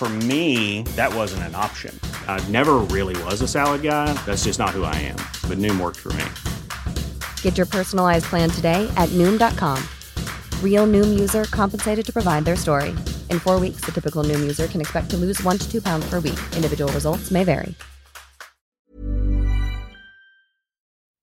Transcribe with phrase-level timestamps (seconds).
[0.00, 1.92] For me, that wasn't an option.
[2.26, 4.08] I never really was a salad guy.
[4.24, 5.20] That's just not who I am.
[5.46, 6.24] But Noom worked for me.
[7.42, 9.76] Get your personalized plan today at Noom.com.
[10.64, 12.96] Real Noom user compensated to provide their story.
[13.28, 16.08] In four weeks, the typical Noom user can expect to lose one to two pounds
[16.08, 16.40] per week.
[16.56, 17.74] Individual results may vary.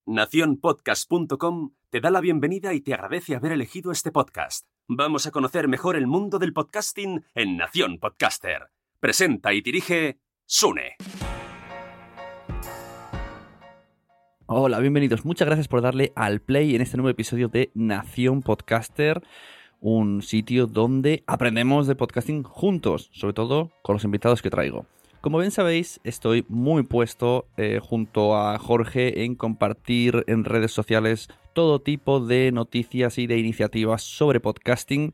[0.08, 4.68] Naciónpodcast.com te da la bienvenida y te agradece haber elegido este podcast.
[4.88, 8.77] Vamos a conocer mejor el mundo del podcasting en Nación Podcaster.
[9.00, 10.18] Presenta y dirige
[10.48, 10.96] Sune.
[14.48, 15.24] Hola, bienvenidos.
[15.24, 19.22] Muchas gracias por darle al play en este nuevo episodio de Nación Podcaster,
[19.82, 24.88] un sitio donde aprendemos de podcasting juntos, sobre todo con los invitados que traigo.
[25.22, 31.28] Como bien sabéis, estoy muy puesto eh, junto a Jorge en compartir en redes sociales
[31.54, 35.14] todo tipo de noticias y de iniciativas sobre podcasting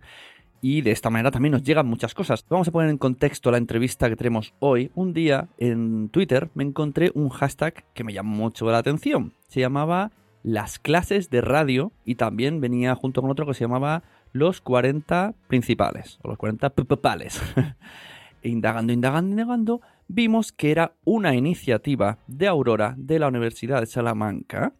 [0.64, 2.46] y de esta manera también nos llegan muchas cosas.
[2.50, 4.92] Vamos a poner en contexto la entrevista que tenemos hoy.
[4.96, 9.34] Un día en Twitter me encontré un hashtag que me llamó mucho la atención.
[9.50, 14.04] Se llamaba las clases de radio y también venía junto con otro que se llamaba
[14.32, 17.42] los 40 principales o los 40 principales.
[18.42, 24.74] indagando, indagando, indagando, vimos que era una iniciativa de Aurora de la Universidad de Salamanca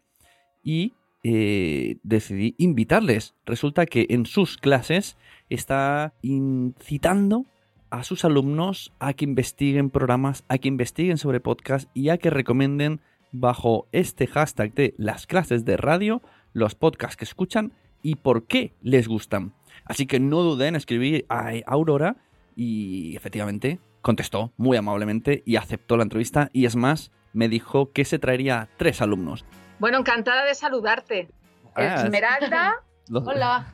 [0.62, 0.94] y
[1.24, 3.34] eh, decidí invitarles.
[3.46, 5.16] Resulta que en sus clases
[5.48, 7.46] está incitando
[7.88, 12.28] a sus alumnos a que investiguen programas, a que investiguen sobre podcast y a que
[12.28, 13.00] recomienden
[13.32, 16.20] bajo este hashtag de las clases de radio
[16.52, 19.54] los podcasts que escuchan y por qué les gustan.
[19.86, 22.16] Así que no duden en escribir a Aurora
[22.54, 28.04] y efectivamente contestó muy amablemente y aceptó la entrevista y es más, me dijo que
[28.04, 29.46] se traería tres alumnos.
[29.78, 31.28] Bueno, encantada de saludarte.
[31.74, 32.74] Ah, Esmeralda,
[33.08, 33.66] Los- hola.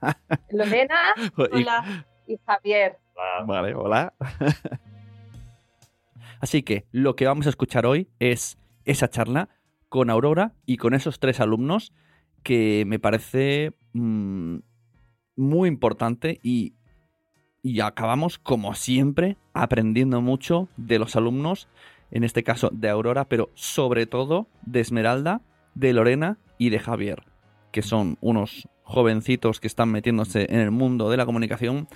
[0.50, 0.98] Lorena,
[1.36, 2.06] hola.
[2.26, 2.98] Y Javier.
[3.46, 4.12] Vale, hola.
[6.40, 9.48] Así que lo que vamos a escuchar hoy es esa charla
[9.88, 11.92] con Aurora y con esos tres alumnos
[12.44, 14.58] que me parece mm,
[15.36, 16.74] muy importante y,
[17.62, 21.68] y acabamos como siempre aprendiendo mucho de los alumnos,
[22.10, 25.42] en este caso de Aurora, pero sobre todo de Esmeralda,
[25.74, 27.24] de Lorena y de Javier,
[27.72, 31.88] que son unos jovencitos que están metiéndose en el mundo de la comunicación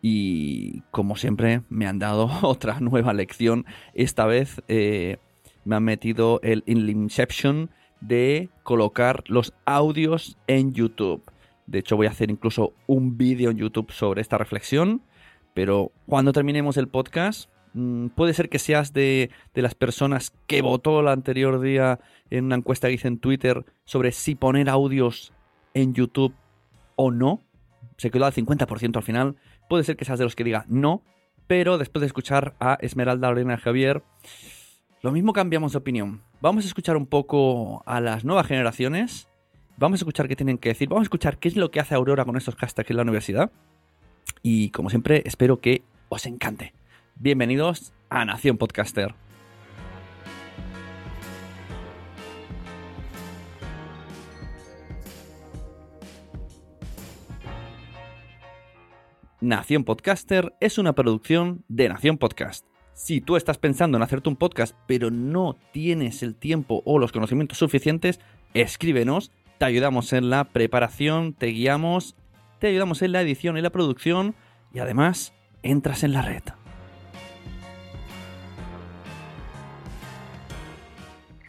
[0.00, 3.66] y como siempre me han dado otra nueva lección.
[3.94, 5.18] Esta vez eh,
[5.64, 11.22] me han metido el Inception de colocar los audios en YouTube.
[11.66, 15.02] De hecho voy a hacer incluso un vídeo en YouTube sobre esta reflexión.
[15.54, 17.50] Pero cuando terminemos el podcast,
[18.14, 22.00] puede ser que seas de, las personas que votó el anterior día
[22.30, 25.32] en una encuesta que hice en Twitter sobre si poner audios
[25.74, 26.34] en YouTube
[26.96, 27.42] o no.
[27.96, 29.36] Se quedó al 50% al final.
[29.68, 31.02] Puede ser que seas de los que diga no,
[31.46, 34.02] pero después de escuchar a Esmeralda, Lorena y Javier,
[35.02, 36.22] lo mismo cambiamos de opinión.
[36.40, 39.28] Vamos a escuchar un poco a las nuevas generaciones.
[39.76, 40.88] Vamos a escuchar qué tienen que decir.
[40.88, 43.50] Vamos a escuchar qué es lo que hace Aurora con estos hashtags en la universidad.
[44.42, 46.72] Y como siempre, espero que os encante.
[47.18, 49.14] Bienvenidos a Nación Podcaster.
[59.40, 62.66] Nación Podcaster es una producción de Nación Podcast.
[62.92, 67.12] Si tú estás pensando en hacerte un podcast pero no tienes el tiempo o los
[67.12, 68.20] conocimientos suficientes,
[68.52, 72.14] escríbenos, te ayudamos en la preparación, te guiamos,
[72.58, 74.34] te ayudamos en la edición y la producción
[74.74, 75.32] y además
[75.62, 76.42] entras en la red.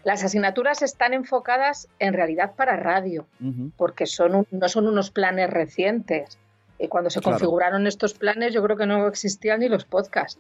[0.08, 3.28] Las asignaturas están enfocadas en realidad para radio,
[3.76, 6.38] porque son un- no son unos planes recientes.
[6.80, 7.36] Y cuando se Claro.
[7.38, 10.40] configuraron estos planes, yo creo que no existían ni los podcasts.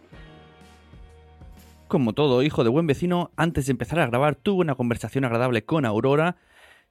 [1.90, 5.64] como todo hijo de buen vecino, antes de empezar a grabar tuve una conversación agradable
[5.66, 6.36] con Aurora,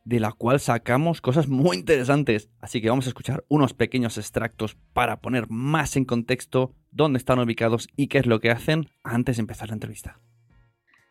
[0.05, 2.49] de la cual sacamos cosas muy interesantes.
[2.61, 7.38] Así que vamos a escuchar unos pequeños extractos para poner más en contexto dónde están
[7.38, 10.19] ubicados y qué es lo que hacen antes de empezar la entrevista.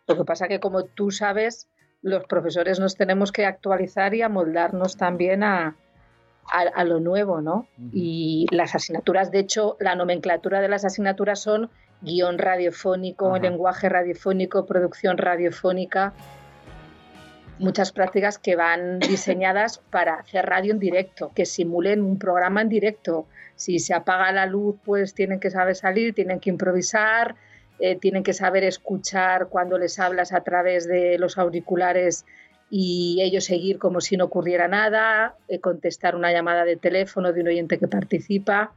[0.07, 1.67] Lo que pasa que como tú sabes,
[2.01, 5.75] los profesores nos tenemos que actualizar y amoldarnos también a,
[6.51, 7.67] a, lo nuevo, ¿no?
[7.91, 11.71] Y las asignaturas, de hecho, la nomenclatura de las asignaturas son
[12.01, 16.13] guion radiofónico, lenguaje radiofónico, producción radiofónica,
[17.57, 22.69] muchas prácticas que van diseñadas para hacer radio en directo, que simulen un programa en
[22.69, 23.25] directo.
[23.55, 27.35] Si se apaga la luz, pues tienen que saber salir, tienen que improvisar,
[27.79, 32.25] eh, tienen que saber escuchar cuando les hablas a través de los auriculares
[32.69, 37.41] y ellos seguir como si no ocurriera nada, eh, contestar una llamada de teléfono de
[37.41, 38.71] un oyente que participa.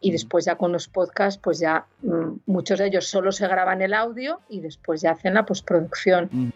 [0.00, 3.82] Y después ya con los podcasts, pues ya mm, muchos de ellos solo se graban
[3.82, 6.52] el audio y después ya hacen la postproducción.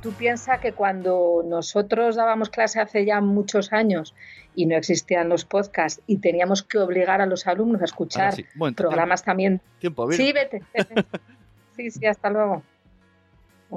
[0.00, 4.14] Tú piensas que cuando nosotros dábamos clase hace ya muchos años
[4.56, 8.34] y no existían los podcasts y teníamos que obligar a los alumnos a escuchar
[8.74, 9.60] programas también.
[9.78, 10.94] Tiempo, Sí, vete, vete.
[11.76, 12.62] sí, sí, hasta luego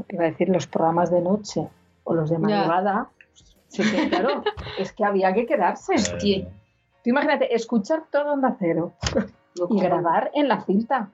[0.10, 1.68] iba a decir los programas de noche
[2.04, 3.10] o los de madrugada.
[3.68, 4.44] Sí, claro,
[4.80, 5.98] es que había que quedarse.
[5.98, 6.48] Sí.
[7.04, 8.94] Tú imagínate, escuchar todo Onda Cero
[9.70, 11.12] y grabar en la cinta.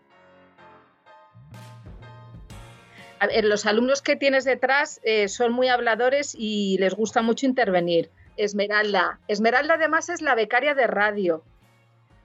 [3.20, 7.46] A ver, los alumnos que tienes detrás eh, son muy habladores y les gusta mucho
[7.46, 8.12] intervenir.
[8.38, 9.20] Esmeralda.
[9.28, 11.44] Esmeralda además es la becaria de radio.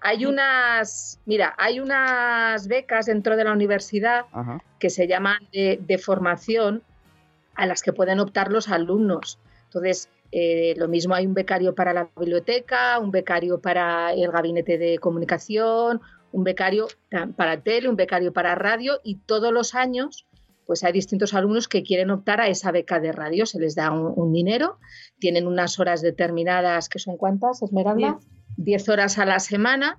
[0.01, 4.25] Hay unas, mira, hay unas becas dentro de la universidad
[4.79, 6.83] que se llaman de, formación
[7.55, 9.39] a las que pueden optar los alumnos.
[9.65, 14.79] Entonces, eh, lo mismo hay un becario para la biblioteca, un becario para el gabinete
[14.79, 16.01] de comunicación,
[16.33, 16.87] un becario
[17.37, 20.27] para tele, un becario para radio y todos los años
[20.71, 23.91] pues hay distintos alumnos que quieren optar a esa beca de radio, se les da
[23.91, 24.79] un, dinero,
[25.19, 28.21] tienen unas horas determinadas, que son cuántas, Esmeralda?
[28.57, 29.99] 10 horas a la semana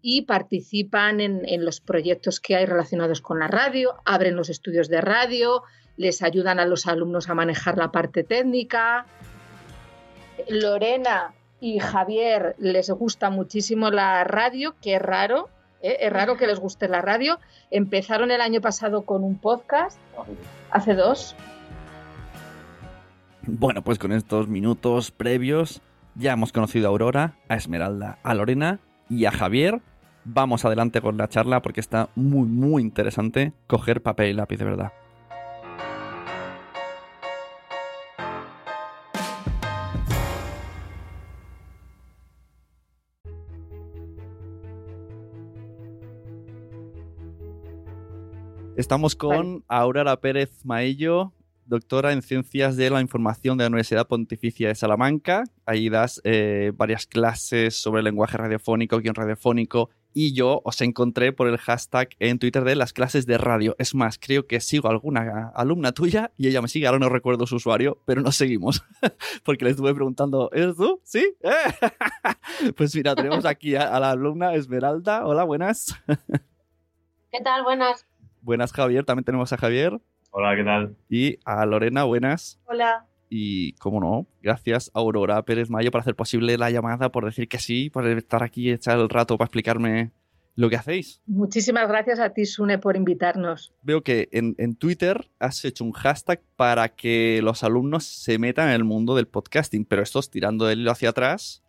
[0.00, 5.00] y participan en, los proyectos que hay relacionados con la radio, abren los estudios de
[5.00, 5.64] radio,
[5.96, 9.06] les ayudan a los alumnos a manejar la parte técnica.
[10.48, 15.48] Lorena y Javier les gusta muchísimo la radio, que es raro,
[15.82, 15.98] ¿eh?
[16.00, 17.38] es raro que les guste la radio.
[17.70, 19.98] Empezaron el año pasado con un podcast,
[20.70, 21.36] hace dos.
[23.46, 25.82] Bueno, pues con estos minutos previos
[26.14, 29.80] ya hemos conocido a Aurora, a Esmeralda, a Lorena y a Javier.
[30.24, 34.64] Vamos adelante con la charla porque está muy, muy interesante coger papel y lápiz de
[34.64, 34.92] verdad.
[48.82, 51.32] Estamos con Aurora Pérez Maello,
[51.66, 55.44] doctora en Ciencias de la Información de la Universidad Pontificia de Salamanca.
[55.66, 61.46] Ahí das eh, varias clases sobre lenguaje radiofónico, guion radiofónico, y yo os encontré por
[61.46, 63.76] el hashtag en Twitter de las clases de radio.
[63.78, 67.08] Es más, creo que sigo a alguna alumna tuya y ella me sigue, ahora no
[67.08, 68.82] recuerdo su usuario, pero nos seguimos,
[69.44, 71.00] porque le estuve preguntando, ¿eres tú?
[71.04, 71.36] ¿Sí?
[72.76, 75.24] pues mira, tenemos aquí a, a la alumna Esmeralda.
[75.24, 75.94] Hola, buenas.
[77.30, 77.62] ¿Qué tal?
[77.62, 78.04] Buenas.
[78.42, 79.04] Buenas, Javier.
[79.04, 80.00] También tenemos a Javier.
[80.32, 80.96] Hola, ¿qué tal?
[81.08, 82.60] Y a Lorena, buenas.
[82.66, 83.06] Hola.
[83.30, 87.48] Y, como no, gracias a Aurora Pérez Mayo por hacer posible la llamada, por decir
[87.48, 90.10] que sí, por estar aquí y echar el rato para explicarme
[90.56, 91.22] lo que hacéis.
[91.26, 93.72] Muchísimas gracias a ti, Sune, por invitarnos.
[93.82, 98.68] Veo que en, en, Twitter has hecho un hashtag para que los alumnos se metan
[98.68, 101.62] en el mundo del podcasting, pero esto, tirando el hilo hacia atrás,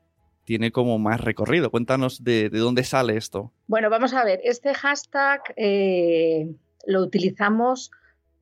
[0.45, 1.71] tiene como más recorrido.
[1.71, 3.53] Cuéntanos de, de dónde sale esto.
[3.67, 7.91] Bueno, vamos a ver, este hashtag eh, lo utilizamos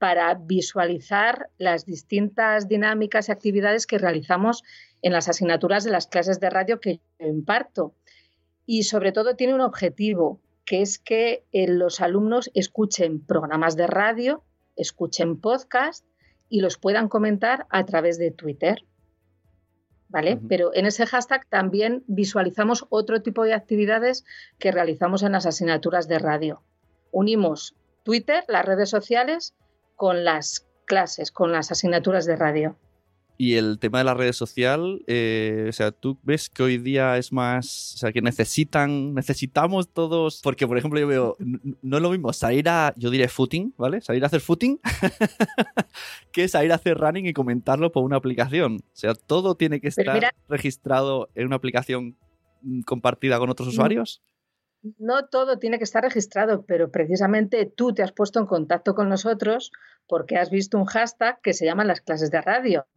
[0.01, 4.63] para visualizar las distintas dinámicas y actividades que realizamos
[5.03, 7.93] en las asignaturas de las clases de radio que yo imparto.
[8.65, 13.85] Y sobre todo tiene un objetivo, que es que eh, los alumnos escuchen programas de
[13.85, 14.43] radio,
[14.75, 16.03] escuchen podcast
[16.49, 18.83] y los puedan comentar a través de Twitter.
[20.09, 20.39] ¿Vale?
[20.49, 24.25] Pero en ese hashtag también visualizamos otro tipo de actividades
[24.57, 26.63] que realizamos en las asignaturas de radio.
[27.11, 29.53] Unimos Twitter, las redes sociales,
[29.95, 32.75] con las clases, con las asignaturas de radio.
[33.37, 37.17] Y el tema de la redes social, eh, o sea, tú ves que hoy día
[37.17, 42.03] es más, o sea, que necesitan, necesitamos todos, porque por ejemplo yo veo, no es
[42.03, 43.99] lo mismo salir a, yo diré footing, ¿vale?
[44.01, 44.79] Salir a hacer footing,
[46.31, 48.75] que salir a hacer running y comentarlo por una aplicación.
[48.75, 52.15] O sea, todo tiene que estar registrado en una aplicación
[52.61, 53.71] mm, compartida con otros mm.
[53.71, 54.21] usuarios.
[54.97, 59.09] No todo tiene que estar registrado, pero precisamente tú te has puesto en contacto con
[59.09, 59.71] nosotros
[60.07, 62.87] porque has visto un hashtag que se llama las clases de radio.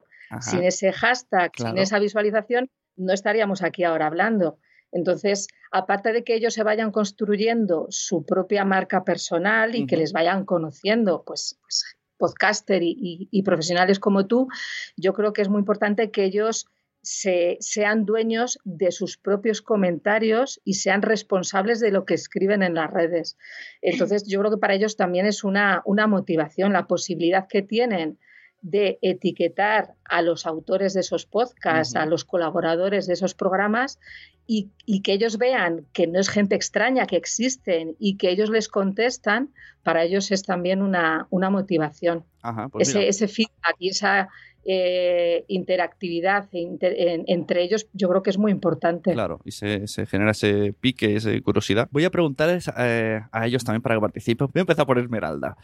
[0.40, 4.58] Sin ese hashtag, sin esa visualización, no estaríamos aquí ahora hablando.
[4.90, 10.12] Entonces, aparte de que ellos se vayan construyendo su propia marca personal y que les
[10.12, 14.48] vayan conociendo, pues, pues podcaster y, profesionales como tú,
[14.96, 16.66] yo creo que es muy importante que ellos
[17.04, 22.74] se, sean dueños de sus propios comentarios y sean responsables de lo que escriben en
[22.74, 23.36] las redes.
[23.82, 28.18] Entonces, yo creo que para ellos también es una, una motivación, la posibilidad que tienen
[28.64, 33.98] de etiquetar a los autores de esos podcasts, a los colaboradores de esos programas
[34.46, 34.70] y,
[35.02, 39.52] que ellos vean que no es gente extraña, que existen y que ellos les contestan,
[39.82, 42.24] para ellos es también una, una motivación.
[42.72, 44.30] Pues ese, ese, feedback y esa
[44.66, 49.12] eh, interactividad entre ellos yo creo que es muy importante.
[49.12, 51.88] Claro, y se, genera ese pique, esa curiosidad.
[51.90, 54.48] Voy a preguntarles eh, a ellos también para que participen.
[54.52, 55.56] Voy a empezar por Esmeralda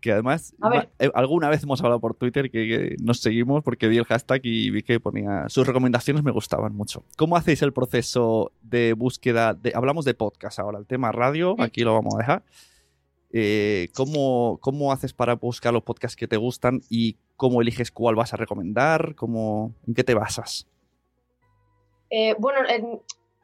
[0.00, 0.54] que además
[0.98, 4.70] eh, alguna vez hemos hablado por Twitter que, nos seguimos porque vi el hashtag y
[4.70, 7.04] vi que ponía sus recomendaciones me gustaban mucho.
[7.16, 9.54] ¿Cómo hacéis el proceso de búsqueda?
[9.54, 12.42] De, hablamos de podcast ahora, el tema radio, aquí lo vamos a dejar.
[13.32, 18.14] Eh, ¿cómo, ¿Cómo haces para buscar los podcasts que te gustan y cómo eliges cuál
[18.14, 19.14] vas a recomendar?
[19.14, 20.66] ¿Cómo, ¿En qué te basas?
[22.10, 22.60] Eh, bueno,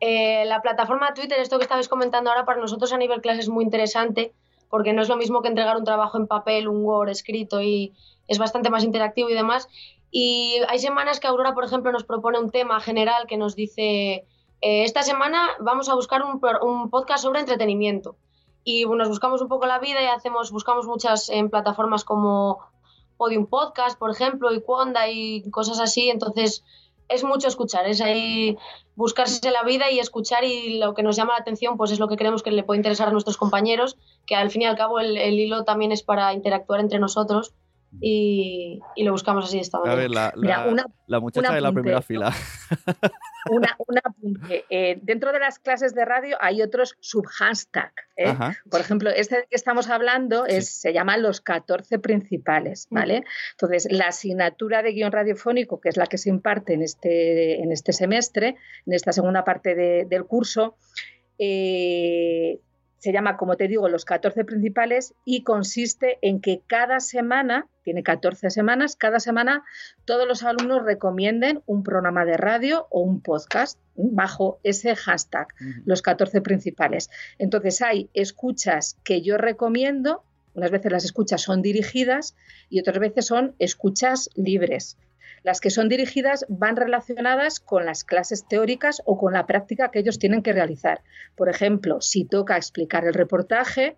[0.00, 3.64] la plataforma Twitter, esto que estabais comentando ahora, para nosotros a nivel clase es muy
[3.64, 4.32] interesante
[4.74, 7.92] porque no es lo mismo que entregar un trabajo en papel, un Word escrito y
[8.26, 9.68] es bastante más interactivo y demás.
[10.10, 14.26] Y hay semanas que Aurora, por ejemplo, nos propone un tema general que nos dice,
[14.60, 16.40] eh, esta semana vamos a buscar un,
[16.90, 18.16] podcast sobre entretenimiento.
[18.64, 22.60] Y nos buscamos un poco la vida y hacemos, buscamos muchas en plataformas como
[23.16, 26.08] Podium Podcast, por ejemplo, y Quanda y cosas así.
[26.08, 26.64] Entonces,
[27.08, 28.56] es mucho escuchar, es ahí
[28.96, 32.08] buscarse la vida y escuchar y lo que nos llama la atención pues es lo
[32.08, 35.00] que creemos que le puede interesar a nuestros compañeros, que al fin y al cabo
[35.00, 37.52] el, hilo también es para interactuar entre nosotros
[38.00, 40.32] y, lo buscamos así esta A ver, la,
[41.06, 42.32] la muchacha de la primera fila.
[43.50, 44.64] Una, apunte.
[44.70, 47.92] Eh, dentro de las clases de radio hay otros subhashtag.
[48.16, 48.34] ¿eh?
[48.70, 52.86] Por ejemplo, este que estamos hablando es, se llama Los 14 principales.
[52.90, 52.94] Mm.
[52.94, 53.24] ¿vale?
[53.52, 57.70] Entonces, la asignatura de guion radiofónico, que es la que se imparte en este, en
[57.70, 60.76] este semestre, en esta segunda parte del curso,
[61.38, 62.60] eh,
[63.04, 68.02] se llama, como te digo, los 14 principales y consiste en que cada semana, tiene
[68.02, 69.62] 14 semanas, cada semana
[70.06, 75.48] todos los alumnos recomienden un programa de radio o un podcast bajo ese hashtag,
[75.84, 77.10] los 14 principales.
[77.36, 82.34] Entonces hay escuchas que yo recomiendo, unas veces las escuchas son dirigidas
[82.70, 84.96] y otras veces son escuchas libres.
[85.44, 89.98] Las que son dirigidas van relacionadas con las clases teóricas o con la práctica que
[89.98, 91.02] ellos tienen que realizar.
[91.36, 93.94] Por ejemplo, si toca explicar el reportaje,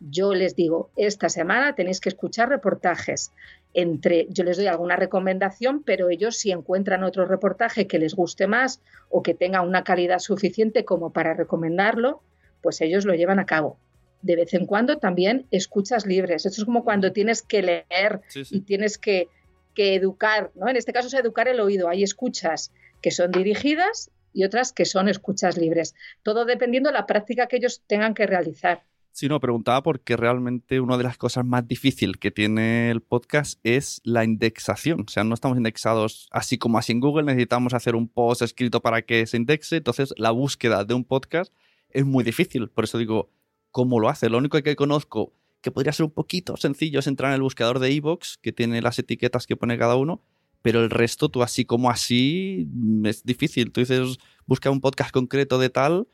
[0.00, 3.30] yo les digo, esta semana tenéis que escuchar reportajes.
[3.72, 8.48] Entre, yo les doy alguna recomendación, pero ellos si encuentran otro reportaje que les guste
[8.48, 12.20] más o que tenga una calidad suficiente como para recomendarlo,
[12.62, 13.78] pues ellos lo llevan a cabo.
[14.22, 16.46] De vez en cuando también escuchas libres.
[16.46, 19.28] Esto es como cuando tienes que leer y tienes que
[19.74, 20.68] que educar, ¿no?
[20.68, 21.88] En este caso es educar el oído.
[21.88, 25.94] Hay escuchas que son dirigidas y otras que son escuchas libres.
[26.22, 28.84] Todo dependiendo de la práctica que ellos tengan que realizar.
[29.12, 33.58] Sí, no, preguntaba porque realmente una de las cosas más difíciles que tiene el podcast
[33.64, 35.04] es la indexación.
[35.06, 38.80] O sea, no estamos indexados así como así en Google, necesitamos hacer un post escrito
[38.80, 39.78] para que se indexe.
[39.78, 41.52] Entonces, la búsqueda de un podcast
[41.90, 42.68] es muy difícil.
[42.68, 43.30] Por eso digo,
[43.72, 44.28] ¿cómo lo hace?
[44.30, 47.78] Lo único que conozco que podría ser un poquito sencillo es entrar en el buscador
[47.78, 50.22] de iVoox, que tiene las etiquetas que pone cada uno,
[50.62, 53.72] pero el resto, tú así como así, mm, es difícil.
[53.72, 56.08] Tú dices, busca un podcast concreto de tal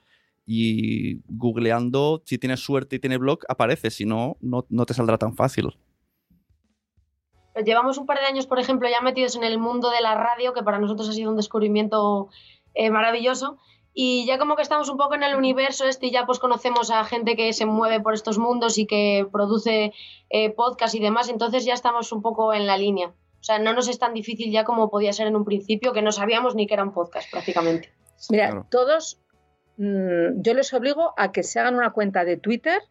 [0.47, 5.35] y googleando, si tienes suerte y tiene blog, aparece, si no, no, te saldrá tan
[5.35, 5.77] fácil.
[7.65, 10.53] Llevamos un par de años, por ejemplo, ya metidos en el mundo de la radio,
[10.53, 12.29] que para nosotros ha sido un descubrimiento
[12.75, 13.59] eh, maravilloso
[13.99, 16.91] y ya como que estamos un poco en el universo este y ya pues conocemos
[16.91, 19.95] a gente que se mueve por estos mundos y que produce
[20.29, 23.09] eh, podcast y demás, entonces ya estamos un poco en la línea.
[23.09, 26.03] O sea, no nos es tan difícil ya como podía ser en un principio, que
[26.03, 27.91] no sabíamos ni que era un podcast prácticamente.
[28.29, 29.19] Mira, todos,
[29.79, 32.83] mm, yo les obligo a que se hagan una cuenta de Twitter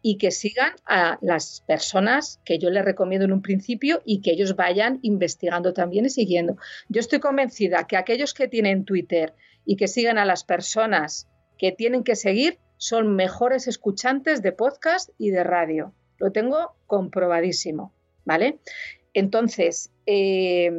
[0.00, 4.30] y que sigan a las personas que yo les recomiendo en un principio y que
[4.30, 6.56] ellos vayan investigando también y siguiendo.
[6.88, 9.34] Yo estoy convencida que aquellos que tienen Twitter
[9.68, 15.10] y que sigan a las personas que tienen que seguir son mejores escuchantes de podcast
[15.18, 15.92] y de radio.
[16.16, 17.92] Lo tengo comprobadísimo,
[18.24, 18.60] ¿vale?
[19.12, 20.72] Entonces, eh,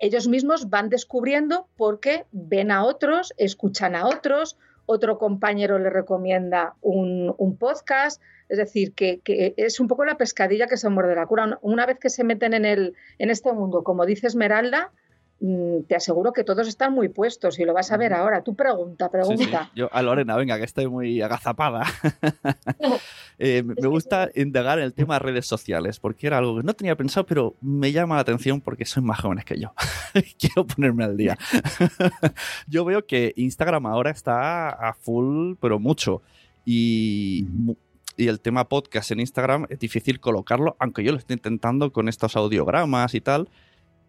[0.00, 4.56] ellos mismos van descubriendo porque ven a otros, escuchan a otros
[4.86, 8.22] otro compañero le recomienda un, podcast.
[8.48, 9.20] Es decir, que,
[9.56, 11.58] es un poco la pescadilla que se muerde la cura.
[11.60, 14.92] Una vez que se meten en, el, en este mundo, como dice Esmeralda,
[15.38, 18.42] te aseguro que todos están muy puestos y lo vas a ver ahora.
[18.42, 19.70] Tú pregunta, pregunta.
[19.74, 21.82] Yo, a Lorena, venga, que estoy muy agazapada.
[23.38, 26.72] Eh, me gusta indagar en el tema de redes sociales, porque era algo que no
[26.72, 29.74] tenía pensado, pero me llama la atención porque soy más jóvenes que yo.
[30.38, 31.36] Quiero ponerme al día.
[32.66, 36.22] yo veo que Instagram ahora está a full, pero mucho.
[36.64, 37.46] Y
[38.16, 42.08] y el tema podcast en Instagram es difícil colocarlo, aunque yo lo estoy intentando con
[42.08, 43.50] estos audiogramas y tal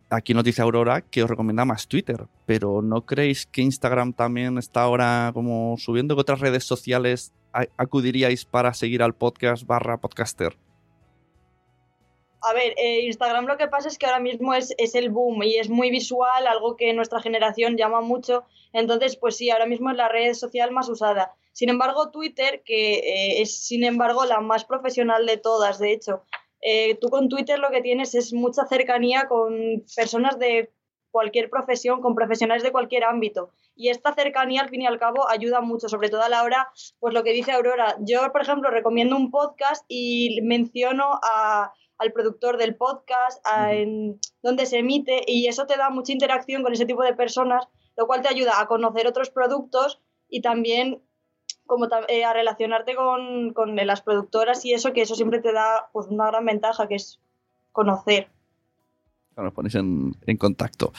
[0.09, 4.57] aquí nos dice Aurora que os recomienda más Twitter, pero ¿no creéis que Instagram también
[4.57, 7.33] está ahora como subiendo que otras redes sociales
[7.77, 10.57] acudiríais para seguir al podcast barra podcaster?
[12.41, 15.43] A ver, eh, Instagram lo que pasa es que ahora mismo es, es, el boom
[15.43, 18.45] y es muy visual, algo que nuestra generación llama mucho.
[18.73, 21.33] Entonces, pues sí, ahora mismo es la red social más usada.
[21.51, 26.23] Sin embargo, Twitter, que eh, es sin embargo la más profesional de todas, de hecho,
[26.61, 30.71] eh, tú con Twitter lo que tienes es mucha cercanía con personas de
[31.11, 33.51] cualquier profesión, con profesionales de cualquier ámbito.
[33.75, 36.69] Y esta cercanía, al fin y al cabo, ayuda mucho, sobre todo a la hora,
[36.99, 37.95] pues lo que dice Aurora.
[38.01, 41.19] Yo, por ejemplo, recomiendo un podcast y menciono
[41.97, 46.73] al productor del podcast, en donde se emite, y eso te da mucha interacción con
[46.73, 49.99] ese tipo de personas, lo cual te ayuda a conocer otros productos
[50.29, 51.01] y también
[51.67, 55.89] como eh, a relacionarte con, con, las productoras y eso, que eso siempre te da
[55.93, 57.19] pues, una gran ventaja, que es
[57.71, 58.29] conocer.
[59.35, 60.91] Nos ponéis en, en contacto.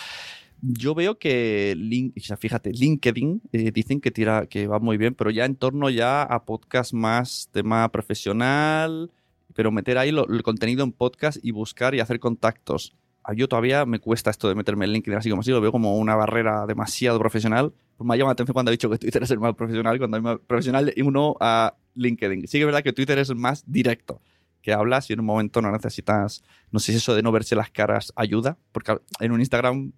[0.61, 5.31] Yo veo que, link, fíjate, LinkedIn eh, dicen que tira, que va muy bien, pero
[5.31, 9.11] ya en torno ya a podcast más tema profesional,
[9.55, 12.97] pero meter ahí el contenido en podcast y buscar y hacer contactos.
[13.37, 15.97] Yo todavía me cuesta esto de meterme en LinkedIn así como así, lo veo como
[15.97, 19.31] una barrera demasiado profesional pues me llama la atención cuando ha dicho que Twitter es
[19.33, 22.47] el más profesional, cuando hay más profesional y uno a LinkedIn.
[22.47, 24.23] Sí que es verdad que Twitter es el más directo,
[24.63, 27.57] que hablas y en un momento no necesitas, no sé si eso de no verse
[27.57, 29.93] las caras ayuda, porque en un Instagram,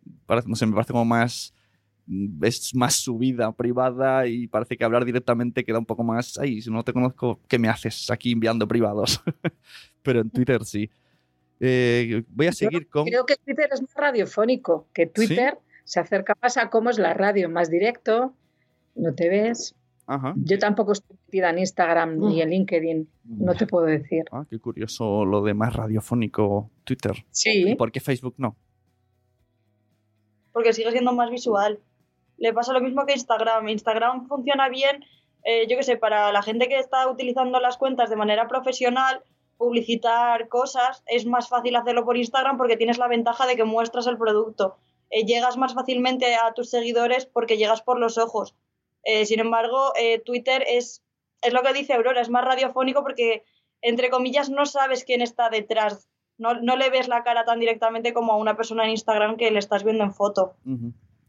[0.47, 1.53] no sé, me parece como más,
[2.43, 6.63] es más su vida privada y parece que hablar directamente queda un poco más, ay,
[6.63, 9.21] si no te conozco, ¿qué me haces aquí enviando privados?
[10.03, 10.91] Pero en Twitter sí.
[11.63, 13.05] Eh, voy a seguir con...
[13.05, 15.59] Creo que Twitter es más radiofónico que Twitter
[15.90, 18.33] se acerca más a cómo es la radio, más directo,
[18.94, 19.74] no te ves.
[20.37, 24.22] Yo tampoco estoy metida en Instagram ni en LinkedIn, no te puedo decir.
[24.31, 27.24] Ah, qué curioso lo de más radiofónico Twitter.
[27.31, 27.70] Sí.
[27.70, 28.55] ¿Y por qué Facebook no?
[30.53, 31.81] Porque sigue siendo más visual.
[32.38, 33.68] Le pasa lo mismo que Instagram.
[33.68, 35.05] Instagram funciona bien,
[35.42, 39.24] eh, yo qué sé, para la gente que está utilizando las cuentas de manera profesional,
[39.57, 44.07] publicitar cosas, es más fácil hacerlo por Instagram porque tienes la ventaja de que muestras
[44.07, 44.76] el producto.
[45.11, 48.55] Eh, llegas más fácilmente a tus seguidores porque llegas por los ojos.
[49.05, 51.03] Eh, sin embargo, eh, Twitter es,
[51.42, 53.44] es lo que dice Aurora, es más radiofónico porque,
[53.83, 56.09] entre comillas, no sabes quién está detrás.
[56.38, 59.59] No, le ves la cara tan directamente como a una persona en Instagram que le
[59.59, 60.55] estás viendo en foto.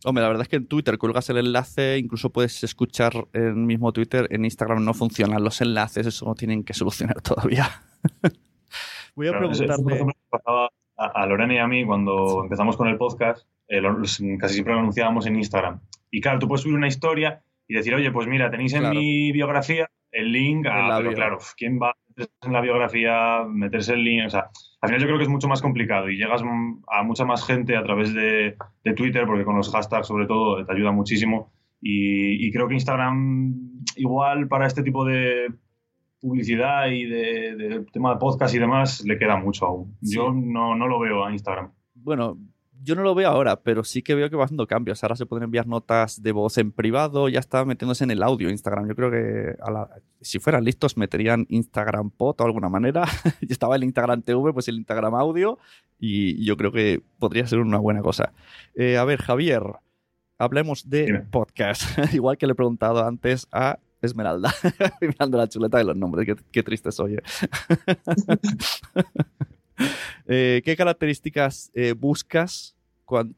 [0.06, 3.92] Hombre, la verdad es que en Twitter cuelgas el enlace, incluso puedes escuchar el mismo
[3.92, 4.28] Twitter.
[4.32, 7.70] En Instagram no funcionan los enlaces, eso no tienen que solucionar todavía.
[9.16, 10.06] Voy a preguntarle.
[10.96, 13.82] a Lorena y a mí cuando empezamos con el podcast, eh,
[14.38, 15.80] casi siempre lo anunciábamos en Instagram.
[16.12, 19.32] Y claro, tú puedes subir una historia y decir, oye, pues mira, tenéis en mi
[19.32, 20.98] biografía el link a...
[20.98, 24.26] Pero claro, ¿quién va a meterse en la biografía, meterse el link?
[24.26, 24.50] O sea,
[24.82, 27.78] al final yo creo que es mucho más complicado y llegas a mucha más gente
[27.78, 28.58] a través de,
[28.96, 31.54] Twitter, porque con los hashtags sobre todo te ayuda muchísimo.
[31.82, 33.56] Y, creo que Instagram,
[33.96, 35.48] igual para este tipo de
[36.20, 39.96] publicidad y de, tema de podcast y demás, le queda mucho aún.
[40.02, 41.72] Yo no, no lo veo a Instagram.
[41.96, 42.38] Bueno,
[42.84, 45.04] yo no lo veo ahora, pero sí que veo que va haciendo cambios.
[45.04, 48.50] Ahora se pueden enviar notas de voz en privado, ya está metiéndose en el audio
[48.50, 48.88] Instagram.
[48.88, 49.56] Yo creo que
[50.22, 53.06] si fueran listos meterían Instagram Pot o alguna manera.
[53.42, 55.60] ya estaba el Instagram TV, pues el Instagram Audio
[56.00, 58.34] y yo creo que podría ser una buena cosa.
[58.76, 59.64] Eh, a ver, Javier,
[60.38, 61.84] hablemos de podcast.
[62.14, 64.54] Igual que le he preguntado antes a Esmeralda,
[65.02, 67.20] mirando la chuleta de los nombres, qué, triste soy.
[70.28, 70.62] Eh.
[70.64, 72.78] ¿Qué características eh, buscas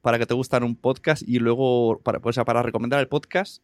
[0.01, 3.63] para que te gustan un podcast y luego, para, pues, para recomendar el podcast,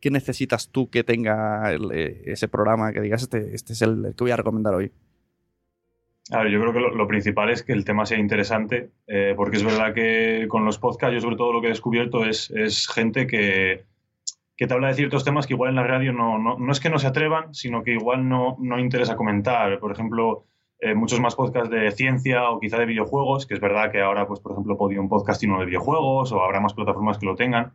[0.00, 4.24] qué necesitas tú que tenga eh, ese programa que digas, este, este es el, que
[4.24, 4.92] voy a recomendar hoy?
[6.30, 8.92] A yo creo que lo, principal es que el tema sea interesante,
[9.36, 12.50] porque es verdad que con los podcasts yo sobre todo lo que he descubierto es,
[12.50, 13.84] es gente que,
[14.56, 16.80] que, te habla de ciertos temas que igual en la radio no, no, no es
[16.80, 19.78] que no se atrevan, sino que igual no, no interesa comentar.
[19.80, 20.46] Por ejemplo,
[20.80, 24.26] eh, muchos más podcasts de ciencia o quizá de videojuegos, que es verdad que ahora,
[24.26, 27.36] pues, por ejemplo, Podium Podcast tiene uno de videojuegos o habrá más plataformas que lo
[27.36, 27.74] tengan.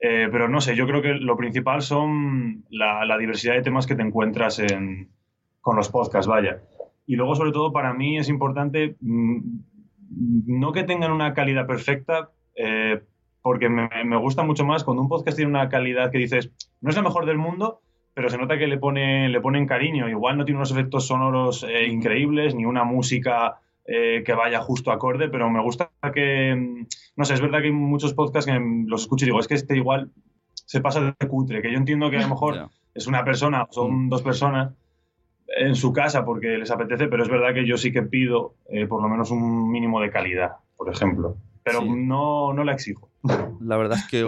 [0.00, 3.94] Eh, pero no sé, yo creo que lo principal son la, diversidad de temas que
[3.94, 4.60] te encuentras
[5.60, 6.62] con los podcasts, vaya.
[7.06, 9.40] Y luego, sobre todo, para mí es importante mm,
[10.46, 13.02] no que tengan una calidad perfecta, eh,
[13.42, 16.90] porque me, me, gusta mucho más cuando un podcast tiene una calidad que dices, no
[16.90, 17.80] es la mejor del mundo,
[18.14, 20.08] pero se nota que le, pone, le ponen cariño.
[20.08, 24.92] Igual no tiene unos efectos sonoros eh, increíbles, ni una música eh, que vaya justo
[24.92, 28.58] acorde, pero me gusta que, mm, no sé, es verdad que hay muchos podcasts que
[28.86, 30.10] los escucho y digo, es que este igual
[30.54, 34.06] se pasa de cutre, que yo entiendo que a lo mejor es una persona, son
[34.06, 34.08] mm.
[34.08, 34.72] dos personas
[35.48, 38.86] en su casa porque les apetece, pero es verdad que yo sí que pido eh,
[38.86, 43.10] por lo menos un mínimo de calidad, por ejemplo, pero no, no la exijo.
[43.60, 44.22] La verdad es que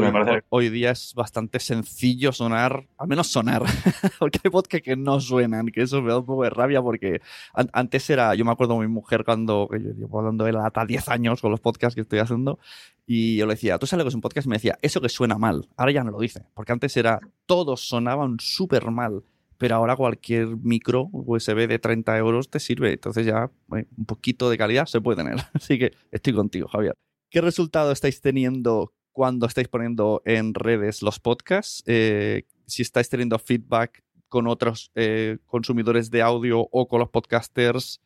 [0.48, 3.62] hoy, día es bastante sencillo sonar, al menos sonar,
[4.18, 7.20] porque hay podcasts que no suenan, que eso me da un poco de rabia porque
[7.52, 10.86] antes era, yo me acuerdo de mi mujer cuando, yo llevo hablando de la hasta
[10.86, 12.58] 10 años con los podcasts que estoy haciendo,
[13.06, 15.10] y yo le decía, tú sabes que es un podcast y me decía, eso que
[15.10, 19.22] suena mal, ahora ya no lo dice, porque antes era, todos sonaban súper mal
[19.58, 22.92] pero ahora cualquier micro USB de 30 euros te sirve.
[22.92, 25.36] Entonces ya un poquito de calidad se puede tener.
[25.54, 26.94] Así que estoy contigo, Javier.
[27.30, 31.82] ¿Qué resultado estáis teniendo cuando estáis poniendo en redes los podcasts?
[31.86, 38.00] Eh, si estáis teniendo feedback con otros eh, consumidores de audio o con los podcasters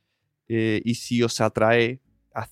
[0.48, 2.00] eh, y si os atrae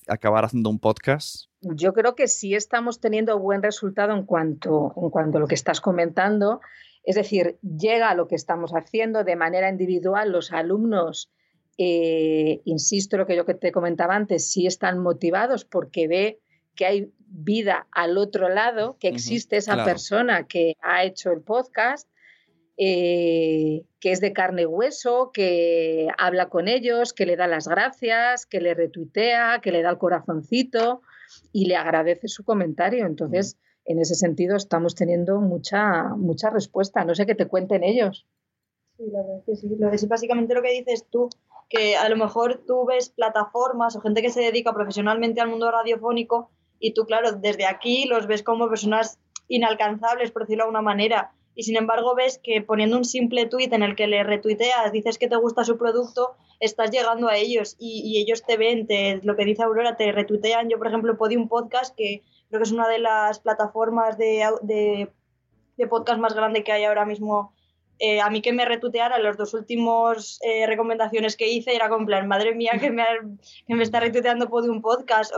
[0.08, 1.46] acabar haciendo un podcast.
[1.60, 5.54] Yo creo que sí estamos teniendo buen resultado en cuanto, en cuanto a lo que
[5.54, 6.60] estás comentando.
[7.04, 10.32] Es decir, llega a lo que estamos haciendo de manera individual.
[10.32, 11.30] Los alumnos,
[11.76, 16.40] insisto, lo que yo te comentaba antes, sí están motivados porque ve
[16.78, 22.08] que hay vida al otro lado, que existe esa persona que ha hecho el podcast,
[22.76, 27.66] eh, que es de carne y hueso, que habla con ellos, que le da las
[27.66, 31.02] gracias, que le retuitea, que le da el corazoncito
[31.52, 33.06] y le agradece su comentario.
[33.06, 37.04] Entonces, en ese sentido, estamos teniendo mucha, mucha respuesta.
[37.04, 38.24] No sé qué te cuenten ellos.
[38.96, 39.68] Sí, la verdad que sí.
[39.92, 41.28] Es básicamente lo que dices tú,
[41.68, 45.72] que a lo mejor tú ves plataformas o gente que se dedica profesionalmente al mundo
[45.72, 50.82] radiofónico y tú, claro, desde aquí los ves como personas inalcanzables, por decirlo de alguna
[50.82, 51.32] manera.
[51.54, 55.18] Y sin embargo ves que poniendo un simple tweet en el que le retuiteas, dices
[55.18, 59.34] que te gusta su producto, estás llegando a ellos y, ellos te ven, te, lo
[59.34, 60.68] que dice Aurora, te retuitean.
[60.68, 65.86] Yo, por ejemplo, un podcast, que creo que es una de las plataformas de, de,
[65.88, 67.52] podcast más grande que hay ahora mismo.
[67.98, 72.06] Eh, a mí que me retuiteara los dos últimos eh, recomendaciones que hice era como
[72.06, 73.02] plan, madre mía, que me,
[73.66, 75.32] que me está retuiteando un podcast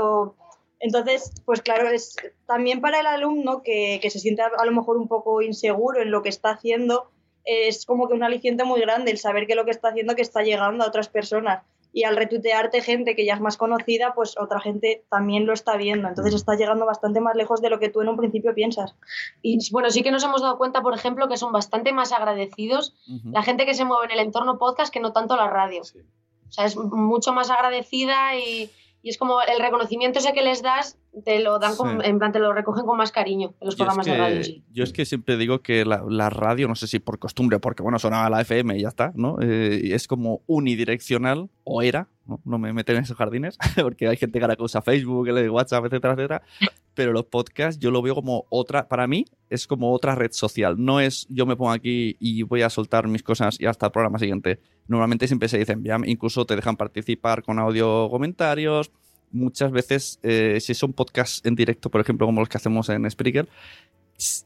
[0.81, 2.17] entonces, pues claro, es
[2.47, 6.23] también para el alumno que, se siente a lo mejor un poco inseguro en lo
[6.23, 7.11] que está haciendo,
[7.45, 10.23] es como que un aliciente muy grande el saber que lo que está haciendo que
[10.23, 11.63] está llegando a otras personas.
[11.93, 15.77] Y al retuitearte gente que ya es más conocida, pues otra gente también lo está
[15.77, 16.07] viendo.
[16.07, 18.95] Entonces está llegando bastante más lejos de lo que tú en un principio piensas.
[19.43, 22.95] Y bueno, sí que nos hemos dado cuenta, por ejemplo, que son bastante más agradecidos
[23.25, 25.83] la gente que se mueve en el entorno podcast que no tanto la radio.
[25.83, 28.71] O sea, es mucho más agradecida y,
[29.03, 31.73] y es como el reconocimiento ese que les das, te lo dan
[32.05, 34.43] en plan, te lo recogen con más cariño en los programas de radio.
[34.73, 37.99] Yo es que siempre digo que la, radio, no sé si por costumbre, porque bueno,
[37.99, 39.39] sonaba la FM y ya está, ¿no?
[39.41, 42.59] Eh, es como unidireccional, o era, ¿no?
[42.59, 46.43] me meten en esos jardines, porque hay gente que ahora usa Facebook, WhatsApp, etcétera, etcétera.
[47.01, 50.75] Pero los podcasts yo lo veo como otra, para mí es como otra red social.
[50.77, 53.93] No es yo me pongo aquí y voy a soltar mis cosas y hasta el
[53.93, 58.91] programa siguiente normalmente siempre se dicen, incluso te dejan participar con audio comentarios.
[59.33, 63.11] Muchas veces, eh, si son podcasts en directo, por ejemplo, como los que hacemos en
[63.11, 63.49] Spreaker,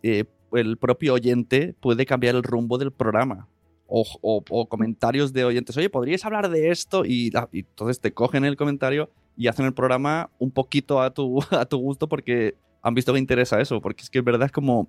[0.04, 3.48] eh, el propio oyente puede cambiar el rumbo del programa.
[3.88, 7.04] O, comentarios de oyentes, oye, ¿podrías hablar de esto?
[7.04, 11.40] Y, y, entonces te cogen el comentario y hacen el programa un poquito a tu,
[11.50, 13.80] a tu gusto porque han visto que interesa eso.
[13.80, 14.88] Porque es que es verdad es como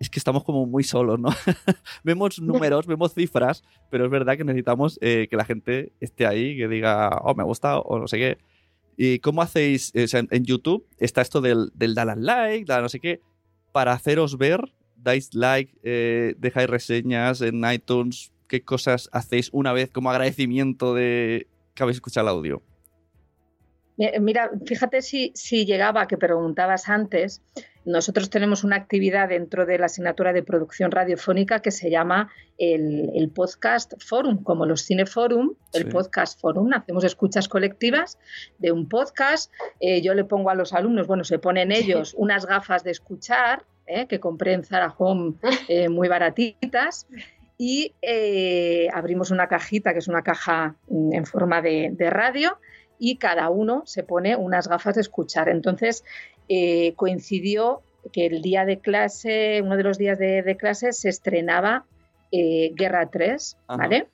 [0.00, 1.30] es que estamos como muy solos, ¿no?
[2.04, 6.56] vemos números, vemos cifras, pero es verdad que necesitamos eh, que la gente esté ahí,
[6.56, 8.38] que diga, oh, me gusta o no sé qué.
[8.96, 9.92] ¿Y cómo hacéis?
[9.94, 13.20] en YouTube está esto del, del dar like, dar no sé qué.
[13.72, 18.32] Para haceros ver, dais like, eh, dejáis reseñas en iTunes.
[18.48, 22.62] ¿Qué cosas hacéis una vez como agradecimiento de que habéis escuchado el audio?
[24.20, 27.42] Mira, fíjate si, si llegaba, que preguntabas antes,
[27.88, 33.30] nosotros tenemos una actividad dentro de la asignatura de producción radiofónica que se llama el,
[33.34, 36.70] Podcast Forum, como los Cineforum, el Podcast Forum.
[36.74, 38.18] Hacemos escuchas colectivas
[38.58, 39.50] de un podcast.
[39.80, 43.64] Eh, yo le pongo a los alumnos, bueno, se ponen ellos unas gafas de escuchar,
[43.86, 45.36] eh, que compré en Zara Home
[45.68, 47.06] eh, muy baratitas.
[47.56, 47.94] Y
[48.92, 52.58] abrimos una cajita, que es una caja mm, en forma de, de radio,
[52.98, 55.48] y cada uno se pone unas gafas de escuchar.
[55.48, 56.04] Entonces,
[56.48, 57.82] eh, coincidió
[58.12, 61.86] que el día de clase, uno de los días de, clase, se estrenaba
[62.32, 64.08] eh, Guerra 3, ¿vale?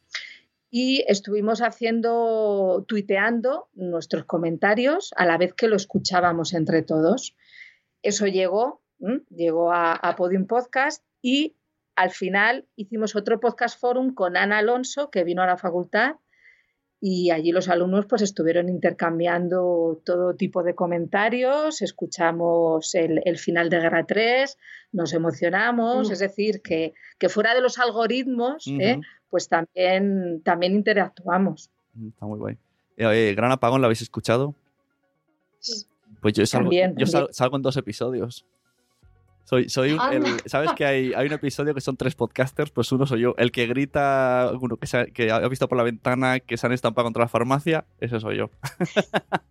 [0.70, 7.36] Y estuvimos haciendo, tuiteando nuestros comentarios a la vez que lo escuchábamos entre todos.
[8.02, 8.82] Eso llegó,
[9.30, 11.54] llegó a, a Podium Podcast y
[11.94, 16.16] al final hicimos otro podcast forum con Ana Alonso, que vino a la facultad,
[17.06, 23.78] y allí los alumnos pues estuvieron intercambiando todo tipo de comentarios, escuchamos el, final de
[23.78, 24.56] Guerra 3,
[24.92, 26.12] nos emocionamos, mm.
[26.12, 26.94] es decir, que,
[27.28, 29.02] fuera de los algoritmos, ¿eh?
[29.28, 31.68] pues también, también interactuamos.
[31.92, 32.56] Mm, está muy guay.
[32.96, 34.54] Eh, Gran Apagón, ¿lo habéis escuchado?
[36.22, 36.44] Pues yo
[36.96, 38.46] yo salgo en dos episodios.
[39.44, 39.98] Soy, soy
[40.46, 42.70] ¿Sabes que hay, hay, un episodio que son tres podcasters?
[42.70, 43.34] Pues uno soy yo.
[43.36, 46.72] El que grita, uno que, se, que ha visto por la ventana que se han
[46.72, 48.50] estampado contra la farmacia, ese soy yo.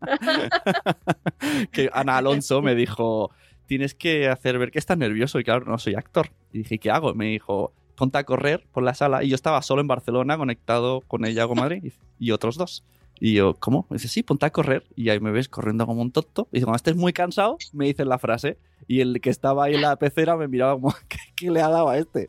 [1.72, 3.30] que Ana Alonso me dijo,
[3.68, 6.30] tienes que hacer ver que estás nervioso y claro, no soy actor.
[6.52, 7.14] Y dije, ¿qué hago?
[7.14, 9.24] Me dijo, ponte a correr por la sala.
[9.24, 12.84] Y yo estaba solo en Barcelona conectado con ella, con Madrid y otros dos.
[13.26, 13.88] Y yo, ¿cómo?
[13.90, 14.84] Me dice, sí, ponte a correr.
[14.98, 16.50] Y ahí me ves corriendo como un tonto.
[16.52, 18.58] Y dice, cuando estés muy cansado, me dices la frase.
[18.86, 20.94] Y el que estaba ahí en la pecera me miraba como,
[21.38, 22.28] ¿qué, le ha dado a este?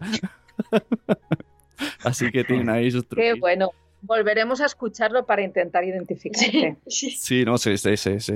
[2.04, 3.24] Así que tienen ahí sus trucos.
[3.24, 3.70] Qué bueno.
[4.02, 6.76] Volveremos a escucharlo para intentar identificarte.
[6.86, 8.32] Sí, no sé, sí, sí, sí,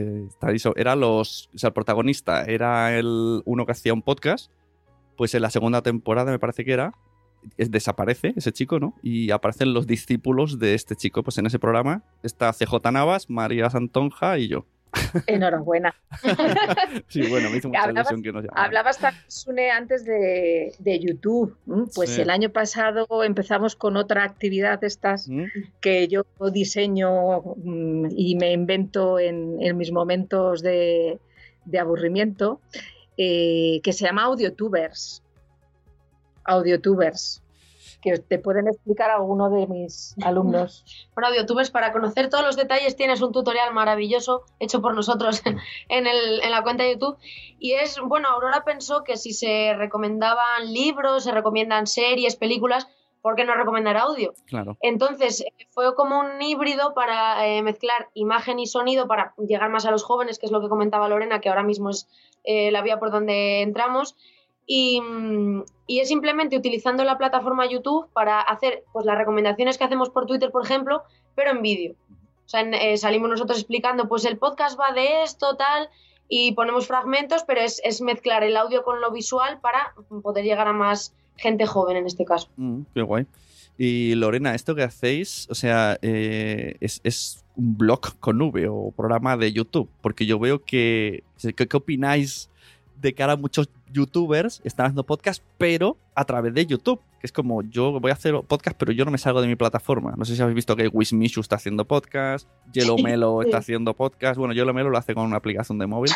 [0.75, 1.51] Era los.
[1.55, 4.51] O sea, el protagonista era el uno que hacía un podcast.
[5.17, 6.93] Pues en la segunda temporada me parece que era
[7.57, 8.95] desaparece ese chico, ¿no?
[9.03, 13.71] Y aparecen los discípulos de este chico, pues en ese programa está CJ Navas, María
[13.71, 14.67] Santonja y yo.
[15.27, 15.95] Enhorabuena.
[17.09, 21.57] sí, bueno, me hizo mucha ilusión que nos Hablabas Sune, antes de, YouTube.
[21.95, 25.45] Pues el año pasado empezamos con otra actividad de estas ¿Mm?
[25.81, 31.19] que yo diseño mm, y me invento en, mis momentos de,
[31.79, 32.61] aburrimiento,
[33.17, 35.23] eh, que se llama AudioTubers
[36.49, 37.43] audiotubers
[38.01, 40.85] que te pueden explicar alguno de mis alumnos.
[41.15, 45.43] Bueno, audiotubers, para conocer todos los detalles tienes un tutorial maravilloso hecho por nosotros
[45.89, 47.19] en, el, en la cuenta de YouTube.
[47.59, 52.87] Y es, bueno, Aurora pensó que si se recomendaban libros, se recomiendan series, películas,
[53.21, 54.33] ¿por qué no recomendar audio?
[54.47, 54.77] Claro.
[54.81, 59.91] Entonces, fue como un híbrido para eh, mezclar imagen y sonido para llegar más a
[59.91, 62.09] los jóvenes, que es lo que comentaba Lorena, que ahora mismo es
[62.45, 64.15] eh, la vía por donde entramos.
[64.71, 65.01] Y,
[65.87, 70.27] y, es simplemente utilizando la plataforma YouTube para hacer pues, las recomendaciones que hacemos por
[70.27, 71.05] Twitter, por ejemplo,
[71.35, 71.95] pero en vídeo.
[72.45, 75.89] O sea, eh, salimos nosotros explicando, pues el podcast va de esto, tal,
[76.29, 80.75] y ponemos fragmentos, pero es, mezclar el audio con lo visual para poder llegar a
[80.75, 82.49] más gente joven en este caso.
[82.57, 83.27] Mm, qué guay.
[83.79, 88.93] Y Lorena, esto que hacéis, o sea, eh, es, es, un blog con V o
[88.93, 91.25] programa de YouTube, porque yo veo que,
[91.57, 92.51] ¿qué, qué opináis
[93.01, 97.01] de cara a muchos youtubers están haciendo podcast, pero a través de YouTube.
[97.21, 99.57] Que es como, yo voy a hacer podcast, pero yo no me salgo de mi
[99.57, 100.15] plataforma.
[100.17, 104.39] No sé si habéis visto que Wismishu está haciendo podcast, Yellow Melo está haciendo podcast.
[104.39, 106.13] Bueno, Yellow Melo lo hace con una aplicación de móvil,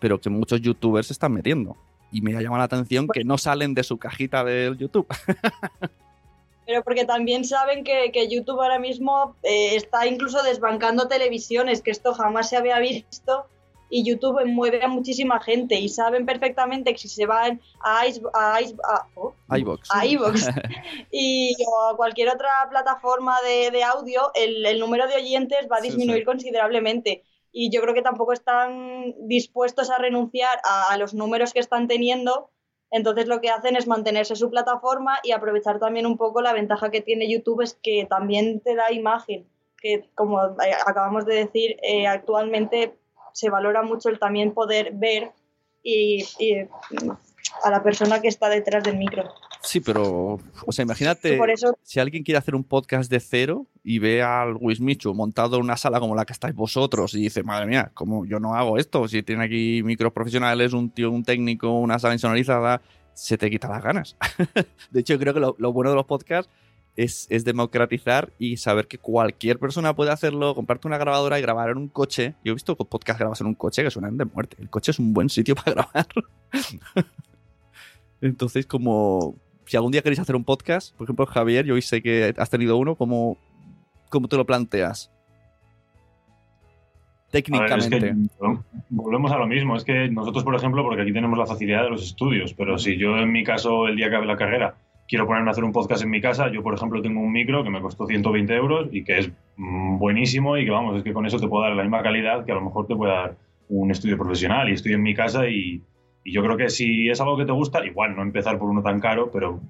[0.00, 1.76] pero que muchos youtubers se están metiendo.
[2.10, 5.06] Y me ha llamado la atención que no salen de su cajita del YouTube.
[6.66, 12.14] pero porque también saben que, YouTube ahora mismo eh, está incluso desbancando televisiones, que esto
[12.14, 13.46] jamás se había visto
[13.88, 18.02] y YouTube mueve a muchísima gente y saben perfectamente que si se van a,
[18.34, 20.48] a, oh, iVox
[21.10, 26.24] y o a cualquier otra plataforma de, audio, el, número de oyentes va a disminuir
[26.24, 27.22] considerablemente.
[27.52, 32.50] Y yo creo que tampoco están dispuestos a renunciar a, los números que están teniendo.
[32.90, 36.90] Entonces lo que hacen es mantenerse su plataforma y aprovechar también un poco la ventaja
[36.90, 39.46] que tiene YouTube es que también te da imagen,
[39.78, 42.94] que como eh, acabamos de decir, eh, actualmente
[43.36, 45.30] se valora mucho el también poder ver
[45.82, 46.24] y,
[47.62, 49.24] a la persona que está detrás del micro.
[49.60, 51.38] Sí, pero, o sea, imagínate
[51.82, 55.76] si alguien quiere hacer un podcast de cero y ve al Wismichu montado en una
[55.76, 59.06] sala como la que estáis vosotros y dice, madre mía, ¿cómo yo no hago esto?
[59.06, 62.80] Si tiene aquí micros profesionales, un tío, un técnico, una sala insonorizada,
[63.12, 64.16] se te quita las ganas.
[64.90, 66.50] de hecho, creo que lo, lo bueno de los podcasts
[66.96, 71.76] es, democratizar y saber que cualquier persona puede hacerlo, comprarte una grabadora y grabar en
[71.76, 72.34] un coche.
[72.44, 74.56] Yo he visto podcast grabas en un coche que suenan de muerte.
[74.60, 76.06] El coche es un buen sitio para grabar.
[78.20, 82.34] Entonces, como si algún día queréis hacer un podcast, por ejemplo, Javier, yo sé que
[82.36, 83.36] has tenido uno, ¿cómo,
[84.08, 85.12] cómo te lo planteas?
[87.30, 88.14] Técnicamente.
[88.88, 89.76] volvemos a lo mismo.
[89.76, 92.96] Es que nosotros, por ejemplo, porque aquí tenemos la facilidad de los estudios, pero si
[92.96, 94.74] yo en mi caso, el día que acabe la carrera,
[95.08, 97.62] quiero ponerme a hacer un podcast en mi casa, yo por ejemplo tengo un micro
[97.64, 101.26] que me costó 120 euros y que es buenísimo y que vamos, es que con
[101.26, 103.36] eso te puedo dar la misma calidad que a lo mejor te puede dar
[103.68, 105.82] un estudio profesional y estoy en mi casa y,
[106.24, 108.82] Y yo creo que si es algo que te gusta, igual no empezar por uno
[108.82, 109.60] tan caro, pero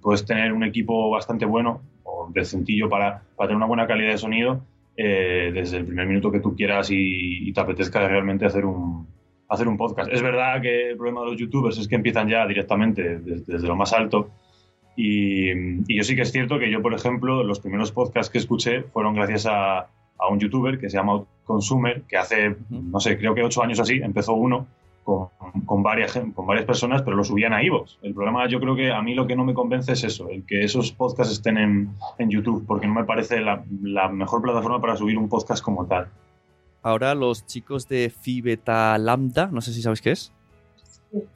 [0.00, 4.18] puedes tener un equipo bastante bueno o decentillo para, para tener una buena calidad de
[4.18, 4.62] sonido
[4.96, 9.08] eh, desde el primer minuto que tú quieras y, te apetezca realmente hacer un,
[9.48, 10.12] hacer un podcast.
[10.12, 13.74] Es verdad que el problema de los youtubers es que empiezan ya directamente desde, lo
[13.74, 14.30] más alto.
[14.96, 18.38] Y, y, yo sí que es cierto que yo, por ejemplo, los primeros podcasts que
[18.38, 19.78] escuché fueron gracias a,
[20.18, 23.80] a un youtuber que se llama Consumer, que hace, no sé, creo que ocho años
[23.80, 24.66] así, empezó uno
[25.04, 27.98] con, varias, con varias personas, pero lo subían a iVoox.
[28.02, 30.44] El problema, yo creo que a mí lo que no me convence es eso, el
[30.46, 34.80] que esos podcasts estén en, en YouTube, porque no me parece la, la, mejor plataforma
[34.80, 36.08] para subir un podcast como tal.
[36.82, 40.32] Ahora los chicos de Phi Beta Lambda, no sé si sabes qué es.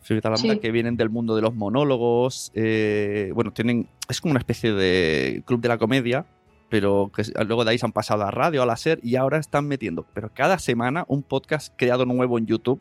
[0.03, 2.51] Phi Beta Lambda, que vienen del mundo de los monólogos.
[2.55, 3.89] Eh, bueno, tienen.
[4.09, 6.27] Es como una especie de club de la comedia,
[6.69, 9.39] pero que luego de ahí se han pasado a radio, a la SER, y ahora
[9.39, 12.81] están metiendo, pero cada semana, un podcast creado nuevo en YouTube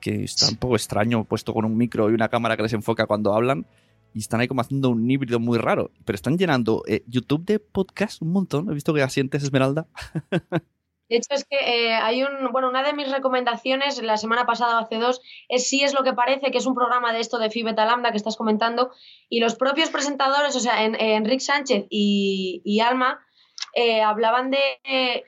[0.00, 3.06] que está un poco extraño, puesto con un micro y una cámara que les enfoca
[3.06, 3.66] cuando hablan.
[4.12, 5.92] Y están ahí como haciendo un híbrido muy raro.
[6.04, 8.68] Pero están llenando eh, YouTube de podcast un montón.
[8.68, 9.86] He visto que asientes, Esmeralda.
[11.10, 12.50] De hecho, es que eh, hay un.
[12.52, 16.02] Bueno, una de mis recomendaciones la semana pasada o hace dos es Sí es lo
[16.02, 18.90] que parece, que es un programa de esto de Fibeta Lambda que estás comentando.
[19.28, 23.20] Y los propios presentadores, o sea, en, Enrique Sánchez y, Alma,
[23.74, 24.62] eh, hablaban de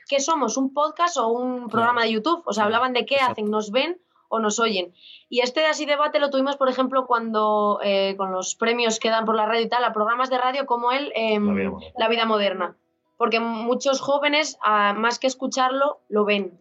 [0.09, 2.42] qué somos, un podcast o un programa de YouTube.
[2.47, 4.01] O sea, hablaban de qué hacen, nos ven
[4.33, 4.95] o nos oyen.
[5.29, 9.27] Y este así debate lo tuvimos, por ejemplo, cuando eh, con los premios que dan
[9.27, 12.75] por la radio y tal, a programas de radio como el em, la, vida moderna.
[13.23, 16.59] Porque muchos jóvenes, más que escucharlo, lo ven.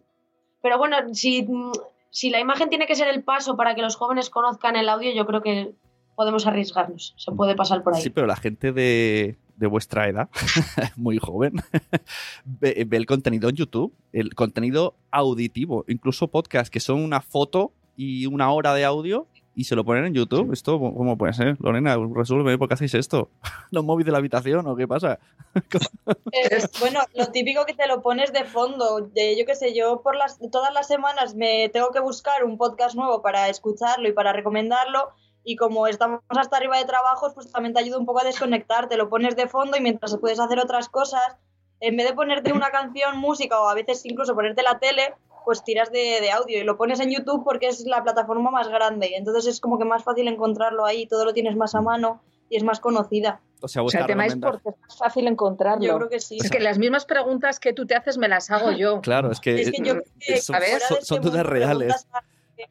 [0.62, 1.44] Pero bueno, si,
[2.10, 5.12] si la imagen tiene que ser el paso para que los jóvenes conozcan el audio,
[5.12, 5.74] yo creo que
[6.14, 7.14] podemos arriesgarnos.
[7.16, 8.02] Se puede pasar por ahí.
[8.02, 10.30] Sí, pero la gente de, de vuestra edad,
[10.94, 11.54] muy joven,
[12.44, 18.26] ve, el contenido en YouTube, el contenido auditivo, incluso podcast que son una foto y
[18.26, 20.52] una hora de audio y se lo ponen en YouTube.
[20.52, 21.56] ¿Esto cómo puede ser?
[21.60, 23.30] Lorena, resuelve, ¿por qué hacéis esto?
[23.70, 25.18] ¿Los móviles de la habitación o qué pasa?
[26.80, 29.00] bueno, lo típico que te lo pones de fondo.
[29.00, 32.94] yo qué sé, yo por las, todas las semanas me tengo que buscar un podcast
[32.94, 35.10] nuevo para escucharlo y para recomendarlo
[35.44, 38.88] y como estamos hasta arriba de trabajos, pues también te ayuda un poco a desconectar,
[38.88, 41.36] te lo pones de fondo y mientras puedes hacer otras cosas,
[41.80, 45.64] en vez de ponerte una canción, música o a veces incluso ponerte la tele, pues
[45.64, 49.14] tiras de, audio y lo pones en YouTube porque es la plataforma más grande y
[49.14, 52.56] entonces es como que más fácil encontrarlo ahí, todo lo tienes más a mano y
[52.56, 53.40] es más conocida.
[53.60, 55.84] O sea, el tema es porque es más fácil encontrarlo.
[55.84, 56.36] Yo creo que sí.
[56.42, 59.00] Es que las mismas preguntas que tú te haces me las hago yo.
[59.00, 59.70] Claro, es que,
[61.02, 62.06] son, dudas reales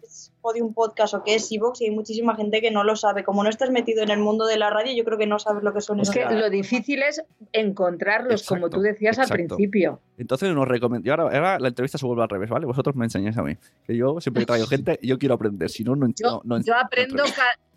[0.02, 3.24] es Podium Podcast o qué es Evox y hay muchísima gente que no lo sabe.
[3.24, 5.64] Como no estás metido en el mundo de la radio, yo creo que no sabes
[5.64, 6.00] lo que son.
[6.00, 7.24] Es que lo difícil es
[7.54, 10.00] encontrarlos, como tú decías al principio.
[10.18, 11.10] Entonces nos recomiendo.
[11.12, 12.66] Ahora, ahora, la entrevista se vuelve al revés, ¿vale?
[12.66, 13.58] Vosotros me enseñáis a mí.
[13.86, 15.70] Que yo siempre traigo gente y yo quiero aprender.
[15.70, 17.24] Si no, no, yo, no, yo aprendo,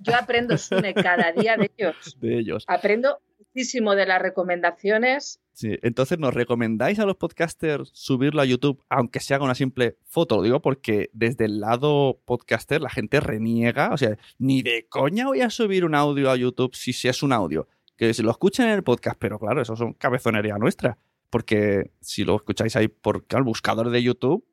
[0.00, 2.16] yo aprendo, Sune, cada día de ellos.
[2.20, 2.64] De ellos.
[2.66, 8.82] Aprendo muchísimo de las recomendaciones Sí, entonces nos recomendáis a los podcasters subirlo a YouTube,
[8.88, 13.20] aunque se haga una simple foto, lo digo porque desde el lado podcaster la gente
[13.20, 17.06] reniega, o sea, ni de coña voy a subir un audio a YouTube si, si
[17.06, 20.58] es un audio, que se lo escuchen en el podcast, pero claro, eso son cabezonería
[20.58, 20.98] nuestra,
[21.30, 24.44] porque si lo escucháis ahí por el buscador de YouTube,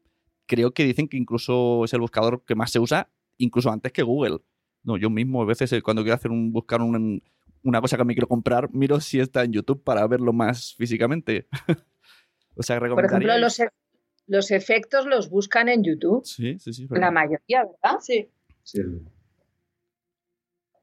[0.46, 3.10] creo que dicen que incluso es el buscador que más se usa,
[3.40, 4.42] incluso antes que Google.
[4.84, 7.24] No, yo mismo a veces eh, cuando quiero hacer un buscar un,
[7.64, 11.48] una cosa que me quiero comprar, miro si está en YouTube para verlo más físicamente.
[12.56, 13.70] o sea, Por ejemplo, los, e-,
[14.28, 16.26] los, efectos los buscan en YouTube.
[16.26, 16.88] Sí, sí, sí.
[16.90, 18.00] La mayoría, ¿verdad?
[18.00, 18.30] Sí.
[18.64, 18.82] sí.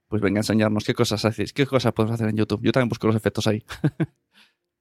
[0.08, 2.62] Pues venga a enseñarnos qué cosas hacéis, qué cosas podemos hacer en YouTube.
[2.62, 3.64] Yo también busco los efectos ahí.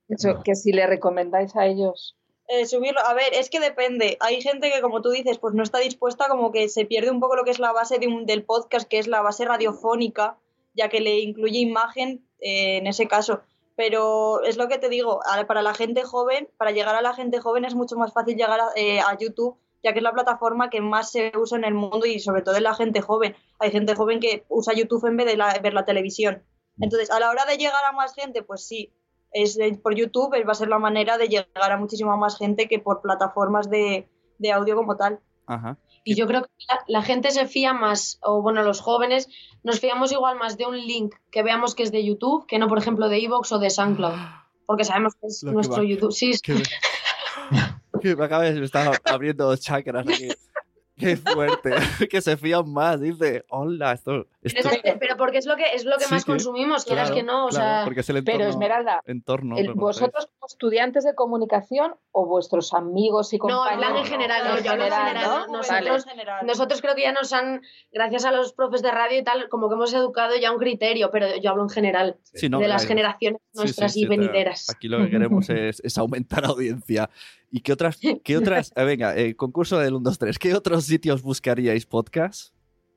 [0.08, 2.16] Eso, que si le recomendáis a ellos.
[2.48, 4.18] Eh, subirlo, a ver, es que depende.
[4.22, 7.20] Hay gente que, como tú dices, pues no está dispuesta, como que se pierde un
[7.20, 10.38] poco lo que es la base de un, del podcast, que es la base radiofónica
[10.78, 13.42] ya que le incluye imagen eh, en ese caso.
[13.76, 17.40] Pero es lo que te digo, para la gente joven, para llegar a la gente
[17.40, 20.82] joven es mucho más fácil llegar eh, a, YouTube, ya que es la plataforma que
[20.82, 23.36] más se usa en el mundo y sobre todo en la gente joven.
[23.60, 26.44] Hay gente joven que usa YouTube en vez de ver la televisión.
[26.80, 28.94] Entonces, a la hora de llegar a más gente, pues sí,
[29.32, 32.80] es por YouTube va a ser la manera de llegar a muchísima más gente que
[32.80, 34.10] por plataformas de,
[34.40, 35.20] de audio como tal.
[35.46, 35.78] Ajá.
[36.08, 36.50] Y yo creo que
[36.88, 39.28] la, gente se fía más, o bueno, los jóvenes
[39.62, 42.70] nos fiamos igual más de un link que veamos que es de YouTube que no,
[42.70, 44.14] por ejemplo, de Evox o de SoundCloud.
[44.66, 46.14] Porque sabemos que es nuestro YouTube.
[46.14, 46.54] Sí, que
[48.16, 50.30] me, acaba de estar abriendo chakras aquí.
[50.98, 51.72] Qué fuerte.
[52.10, 53.00] que se fían más.
[53.00, 54.26] Dice, hola, esto.
[54.42, 54.70] esto...
[55.00, 57.24] Pero porque es lo que, es lo que Sí, más sí, consumimos, quieras claro, que
[57.24, 57.46] no.
[57.46, 58.38] O claro, sea, porque es el entorno.
[58.40, 63.78] Pero Esmeralda, entorno, el- ¿vosotros como estudiantes de comunicación o vuestros amigos y No, compañeros?
[63.86, 65.58] plan en general, no, En yo hablo en general, general, ¿no?
[65.58, 66.46] nosotros, Vale.
[66.48, 69.70] nosotros creo que ya nos han, gracias a los profes de radio y tal, como
[69.70, 72.86] que hemos educado ya un criterio, pero yo hablo en general, Sí, no, de las
[72.88, 74.70] generaciones nuestras sí, y venideras.
[74.70, 77.10] Aquí lo que queremos es, es aumentar audiencia.
[77.52, 77.98] ¿Y qué otras?
[78.24, 80.40] Qué otras eh, venga, eh, concurso del 1, 2, 3.
[80.40, 82.54] ¿Qué otros sitios buscaríais podcast?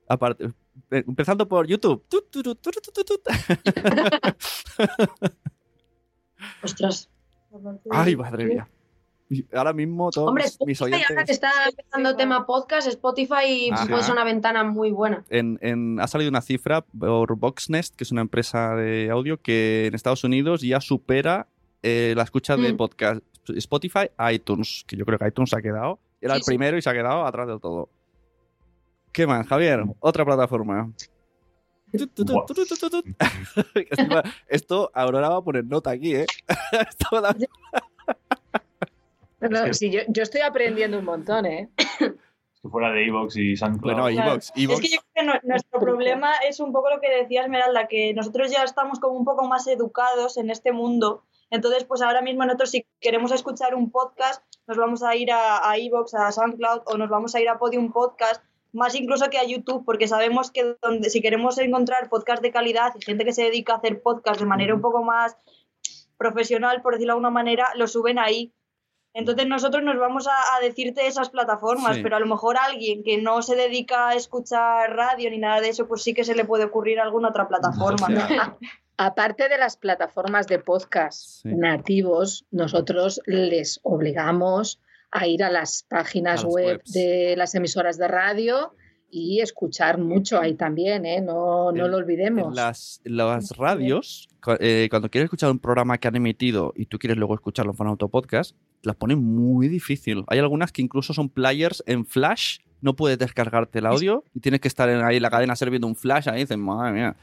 [0.07, 0.45] Aparte,
[0.91, 2.03] eh, empezando por YouTube.
[2.09, 3.21] Tut, tut, tut, tut, tut, tut.
[6.63, 7.09] Ostras.
[7.89, 8.67] Ay, madre mía.
[9.53, 11.29] Ahora mismo todos Hombre, mis, mis Spotify, ahora que oyentes...
[11.35, 13.87] está empezando tema podcast, Spotify Ajá.
[13.87, 15.23] puede ser una ventana muy buena.
[15.29, 19.85] En, en- ha salido una cifra por Voxnest, que es una empresa de audio, que
[19.87, 21.47] en Estados Unidos ya supera
[21.81, 22.77] eh, la escucha de Mm.
[22.77, 25.99] podcast Spotify a iTunes, que yo creo que iTunes se ha quedado.
[26.21, 26.51] Era Sí, el sí.
[26.51, 27.89] primero y se ha quedado atrás del todo.
[29.11, 29.83] ¿Qué más, Javier?
[29.99, 30.91] Otra plataforma.
[34.47, 36.25] Esto- Aurora va a poner nota aquí, ¿eh?
[39.41, 41.69] No, sí, yo, yo estoy aprendiendo un montón, ¿eh?
[42.61, 43.93] Si fuera de Evox y SoundCloud.
[43.99, 44.39] Bueno, Claro.
[44.55, 44.79] iVox.
[44.83, 47.87] Es que yo creo que nu- nuestro problema es un poco lo que decía Esmeralda,
[47.87, 51.23] que nosotros ya estamos como un poco más educados en este mundo.
[51.51, 55.69] Entonces, pues ahora mismo nosotros si queremos escuchar un podcast, nos vamos a ir a,
[55.69, 58.41] a iVoox, a SoundCloud o nos vamos a ir a Podium Podcast,
[58.73, 62.93] más incluso que a YouTube, porque sabemos que donde, si queremos encontrar podcast de calidad
[62.95, 65.35] y gente que se dedica a hacer podcast de manera un poco más
[66.17, 68.53] profesional, por decirlo de alguna manera, lo suben ahí.
[69.13, 72.03] Entonces nosotros nos vamos a, a decirte esas plataformas, Sí.
[72.03, 75.69] pero a lo mejor alguien que no se dedica a escuchar radio ni nada de
[75.69, 78.07] eso, pues sí que se le puede ocurrir alguna otra plataforma.
[78.25, 78.57] O sea,
[78.97, 81.49] Aparte de las plataformas de podcast Sí.
[81.55, 84.79] nativos, nosotros les obligamos
[85.11, 86.91] a ir a las páginas A web webs.
[86.93, 88.75] de las emisoras de radio
[89.11, 91.21] y escuchar mucho ahí también, ¿eh?
[91.21, 92.47] No, no En- lo olvidemos.
[92.49, 96.97] En las, las radios, eh, cuando quieres escuchar un programa que han emitido y tú
[96.97, 100.23] quieres luego escucharlo en formato podcast, las ponen muy difícil.
[100.27, 104.59] Hay algunas que incluso son players en flash, no puedes descargarte el audio y tienes
[104.61, 107.15] que estar en ahí en la cadena ser viendo un flash ahí dices, madre mía.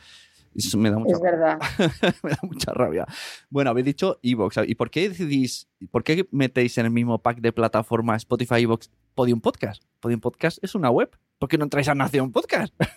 [0.54, 1.58] Eso me da mucha Es verdad.
[2.22, 3.06] me da mucha rabia.
[3.50, 4.58] Bueno, habéis dicho Evox.
[4.66, 8.90] ¿Y por qué decidís, por qué metéis en el mismo pack de plataforma Spotify, Evox,
[9.14, 9.82] Podium Podcast?
[10.00, 11.10] Podium Podcast es una web.
[11.38, 12.74] ¿Por qué no entráis a Nación Podcast?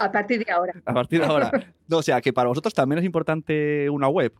[0.00, 0.72] A partir de ahora.
[0.84, 1.50] A partir de ahora.
[1.86, 4.34] No, o sea, que para vosotros también es importante una web.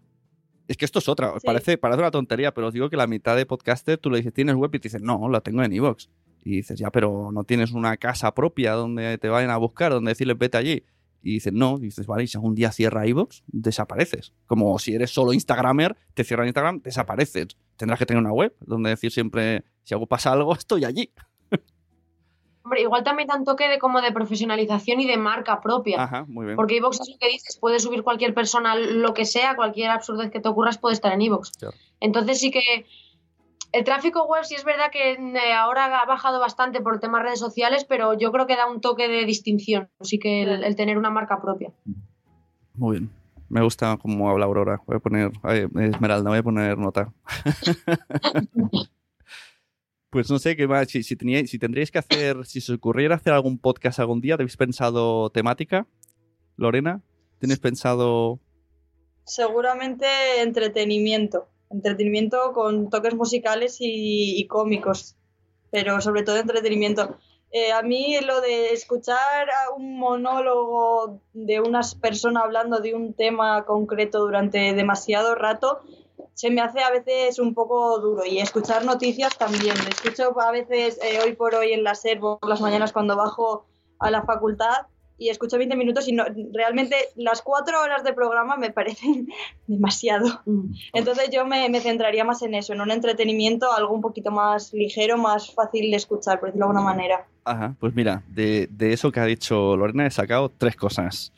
[0.67, 1.33] Es que esto es otra.
[1.39, 1.47] Sí.
[1.47, 4.33] Parece, parece una tontería, pero os digo que la mitad de podcaster tú le dices,
[4.33, 4.75] ¿tienes web?
[4.75, 6.09] Y te dicen, no, la tengo en Evox.
[6.45, 10.11] Y dices, ya, pero no tienes una casa propia donde te vayan a buscar, donde
[10.11, 10.85] decirles, vete allí.
[11.23, 11.79] Y dices, no.
[11.79, 14.35] Y dices, vale, y si algún día cierra Evox, desapareces.
[14.47, 17.57] Como si eres solo Instagramer, te cierran Instagram, desapareces.
[17.77, 21.11] Tendrás que tener una web donde decir siempre, si algo pasa algo, estoy allí.
[22.63, 26.03] Hombre, igual también da un toque de como de profesionalización y de marca propia.
[26.03, 26.57] Ajá, muy bien.
[26.57, 30.31] Porque iVoox es lo que dices, puede subir cualquier persona lo que sea, cualquier absurdez
[30.31, 31.51] que te ocurras puede estar en iVoox.
[31.59, 31.77] Claro.
[32.01, 32.87] Entonces sí que
[33.75, 37.39] el tráfico web sí es verdad que eh, ahora ha bajado bastante por temas redes
[37.41, 40.97] sociales, pero yo creo que da un toque de distinción, sí que el, el tener
[40.99, 41.72] una marca propia.
[42.75, 43.11] Muy bien.
[43.51, 44.81] Me gusta cómo habla Aurora.
[44.87, 47.12] Voy a poner, ay, Esmeralda, voy a poner nota.
[50.11, 50.89] pues no sé qué más.
[50.89, 54.20] Si, si, teníais- si tendríais que hacer, si se os ocurriera hacer algún podcast algún
[54.20, 55.87] día, ¿habéis pensado temática?
[56.57, 57.03] Lorena,
[57.39, 58.41] ¿tienes pensado?
[59.25, 60.07] Seguramente
[60.43, 61.49] entretenimiento.
[61.75, 65.16] Entretenimiento con toques musicales y, cómicos,
[65.70, 67.18] pero sobre todo entretenimiento.
[67.51, 73.64] Eh, a mí lo de escuchar un monólogo de unas personas hablando de un tema
[73.64, 75.83] concreto durante demasiado rato
[76.35, 79.77] se me hace a veces un poco duro y escuchar noticias también.
[79.89, 83.66] Escucho a veces eh, hoy por hoy en la SER por las mañanas cuando bajo
[84.01, 84.87] a la facultad
[85.19, 89.29] y escucho 20 minutos y no, realmente las cuatro horas de programa me parecen
[89.67, 90.43] demasiado.
[90.93, 94.73] Entonces yo me, me centraría más en eso, en un entretenimiento, algo un poquito más
[94.73, 97.27] ligero, más fácil de escuchar, por decirlo de alguna manera.
[97.45, 101.33] Ajá, pues mira, de, de eso que ha dicho Lorena he sacado tres cosas.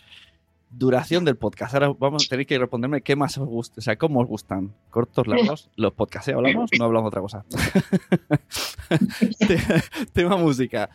[0.79, 1.73] Duración del podcast.
[1.73, 4.75] Ahora vamos a tener que responderme qué más os gusta, o sea, cómo os gustan.
[4.91, 6.35] Cortos, largos, los podcasts, ¿eh?
[6.35, 6.71] ¿hablamos?
[6.79, 7.45] No hablamos de otra cosa.
[9.39, 9.57] Te-
[10.13, 10.91] tema música.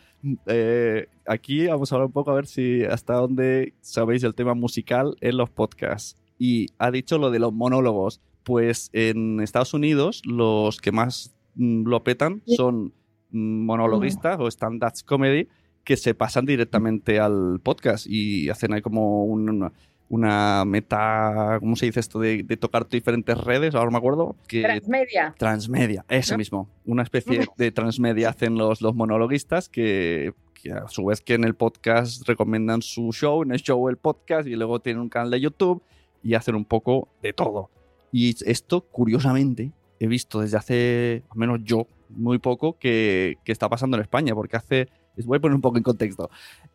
[0.45, 4.53] Eh, aquí vamos a hablar un poco a ver si hasta dónde sabéis el tema
[4.53, 6.15] musical en los podcasts.
[6.37, 8.21] Y ha dicho lo de los monólogos.
[8.43, 12.93] Pues en Estados Unidos los que más mm, lo petan son
[13.31, 15.47] mm, monologuistas o stand-up comedy
[15.83, 19.71] que se pasan directamente al podcast y hacen ahí como un,
[20.09, 22.19] una meta, ¿cómo se dice esto?
[22.19, 24.35] De, de tocar diferentes redes, ahora me acuerdo.
[24.47, 25.33] Que, Transmedia.
[25.37, 26.37] Transmedia, eso ¿No?
[26.37, 26.69] mismo.
[26.85, 31.43] Una especie de transmedia hacen los, los monologuistas que, que a su vez que en
[31.43, 35.31] el podcast recomiendan su show, en el show el podcast y luego tienen un canal
[35.31, 35.81] de YouTube
[36.23, 37.69] y hacen un poco de todo.
[38.11, 43.69] Y esto, curiosamente, he visto desde hace, al menos yo, muy poco, que, que está
[43.69, 44.89] pasando en España, porque hace,
[45.25, 46.29] voy a poner un poco en contexto.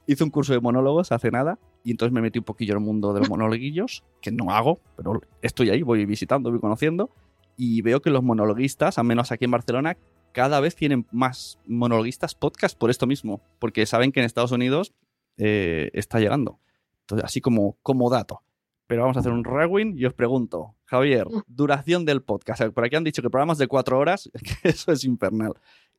[0.06, 2.84] Hice un curso de monólogos hace nada y entonces me metí un poquillo en el
[2.84, 7.10] mundo de los monologuillos, que no hago, pero estoy ahí, voy visitando, voy conociendo
[7.56, 9.96] y veo que los monologuistas, al menos aquí en Barcelona,
[10.32, 14.92] cada vez tienen más monologuistas podcast por esto mismo, porque saben que en Estados Unidos
[15.38, 16.60] eh, está llegando.
[17.00, 18.42] Entonces, así como, como dato.
[18.86, 22.62] Pero vamos a hacer un rewind y os pregunto, Javier, duración del podcast.
[22.66, 24.30] Por aquí han dicho que programas de cuatro horas,
[24.62, 25.54] que eso es infernal.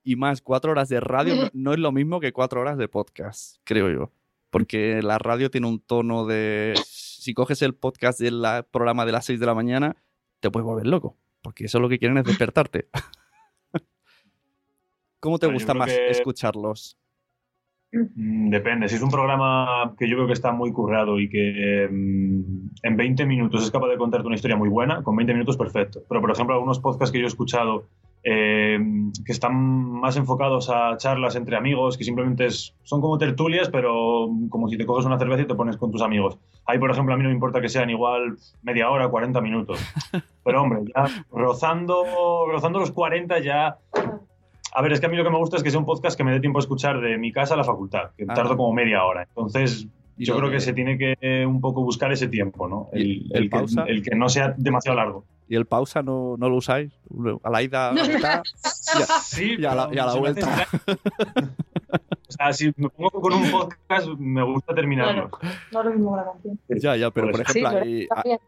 [0.08, 2.88] Y más, cuatro horas de radio no, no es lo mismo que cuatro horas de
[2.88, 4.14] podcast, creo yo.
[4.50, 6.76] Porque la radio tiene un tono de...
[6.86, 8.42] Si coges el podcast del
[8.72, 9.98] programa de las 6 de la mañana,
[10.40, 11.18] te puedes volver loco.
[11.42, 12.88] Porque eso lo que quieren es despertarte.
[15.20, 16.98] ¿Cómo te gusta más que- escucharlos?
[17.92, 18.88] Mm, Depende.
[18.88, 22.96] Si es un programa que yo creo que está muy currado y que mm, en
[22.96, 26.02] 20 minutos es capaz de contarte una historia muy buena, con 20 minutos perfecto.
[26.08, 27.90] Pero, por ejemplo, algunos podcasts que yo he escuchado
[28.30, 28.78] eh,
[29.26, 34.28] que están más enfocados a charlas entre amigos, que simplemente es- son como tertulias, pero
[34.50, 36.38] como si te coges una cerveza y te pones con tus amigos.
[36.66, 39.80] Ahí, por ejemplo, a mí no me importa que sean igual media hora, 40 minutos.
[40.44, 42.04] Pero, hombre, ya rozando,
[42.52, 43.78] rozando los 40 ya...
[44.74, 46.18] A ver, es que a mí lo que me gusta es que sea un podcast
[46.18, 48.34] que me dé tiempo a escuchar de mi casa a la facultad, que Ah.
[48.34, 49.24] tardo como media hora.
[49.24, 52.90] Entonces, ¿Y yo creo que se tiene que eh, un poco buscar ese tiempo, ¿no?
[52.94, 53.84] ¿Y El, que, pausa?
[53.88, 55.26] el que no sea demasiado largo.
[55.50, 56.92] ¿Y el pausa no, no lo usáis?
[57.44, 58.42] A la ida, a la mitad,
[59.24, 60.68] Sí, y a la, y a la vuelta.
[62.30, 65.30] O sea, si me pongo con un podcast, me gusta terminarlo.
[65.72, 66.60] No es lo mismo la canción.
[66.68, 68.40] Ya, ya, pero por Sí, ejemplo, pero hay- también.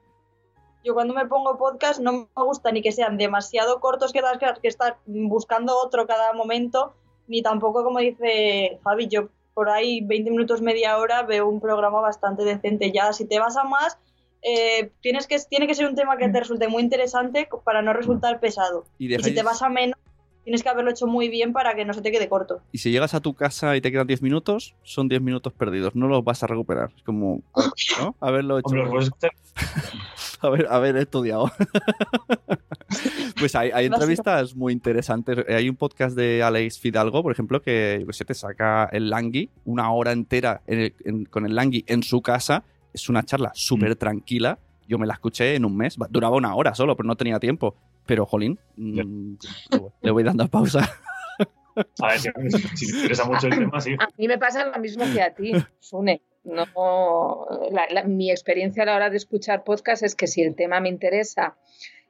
[0.84, 4.22] Yo cuando me pongo podcast no me gusta ni que sean demasiado cortos que,
[4.62, 6.94] que estar buscando otro cada momento,
[7.28, 12.02] ni tampoco como dice Javi, yo por ahí 20 minutos, media hora veo un programa
[12.02, 12.92] bastante decente.
[12.92, 13.98] Ya si te vas a más,
[14.42, 17.94] eh, tienes que, tiene que ser un tema que te resulte muy interesante para no
[17.94, 18.86] resultar pesado.
[18.98, 19.98] y, Y si te vas a menos,
[20.44, 22.62] tienes que haberlo hecho muy bien para que no se te quede corto.
[22.72, 25.96] y si llegas a tu casa y te quedan 10 minutos, son 10 minutos perdidos,
[25.96, 26.92] no los vas a recuperar.
[26.96, 27.42] Es como,
[28.00, 28.16] ¿no?
[28.20, 28.70] Haberlo hecho,
[30.42, 31.52] Haber, haber estudiado.
[33.40, 35.38] pues hay, hay entrevistas muy interesantes.
[35.48, 39.50] Hay un podcast de Alex Fidalgo, por ejemplo, que qué sé, te saca el Langui,
[39.66, 42.64] una hora entera en el- en- con el Langui en su casa.
[42.94, 44.58] Es una charla súper tranquila.
[44.88, 45.96] Yo me la escuché en un mes.
[46.10, 47.76] Duraba una hora solo, pero no tenía tiempo.
[48.06, 49.34] Pero, jolín, mm,
[50.02, 50.90] le voy dando pausa.
[52.02, 52.30] A ver, si,
[52.76, 53.94] si te interesa mucho el tema, sí.
[54.00, 56.22] A mí me pasa lo mismo que a ti, Sune.
[56.54, 60.56] No, la- la- mi experiencia a la hora de escuchar podcast es que si el
[60.56, 61.58] tema me interesa,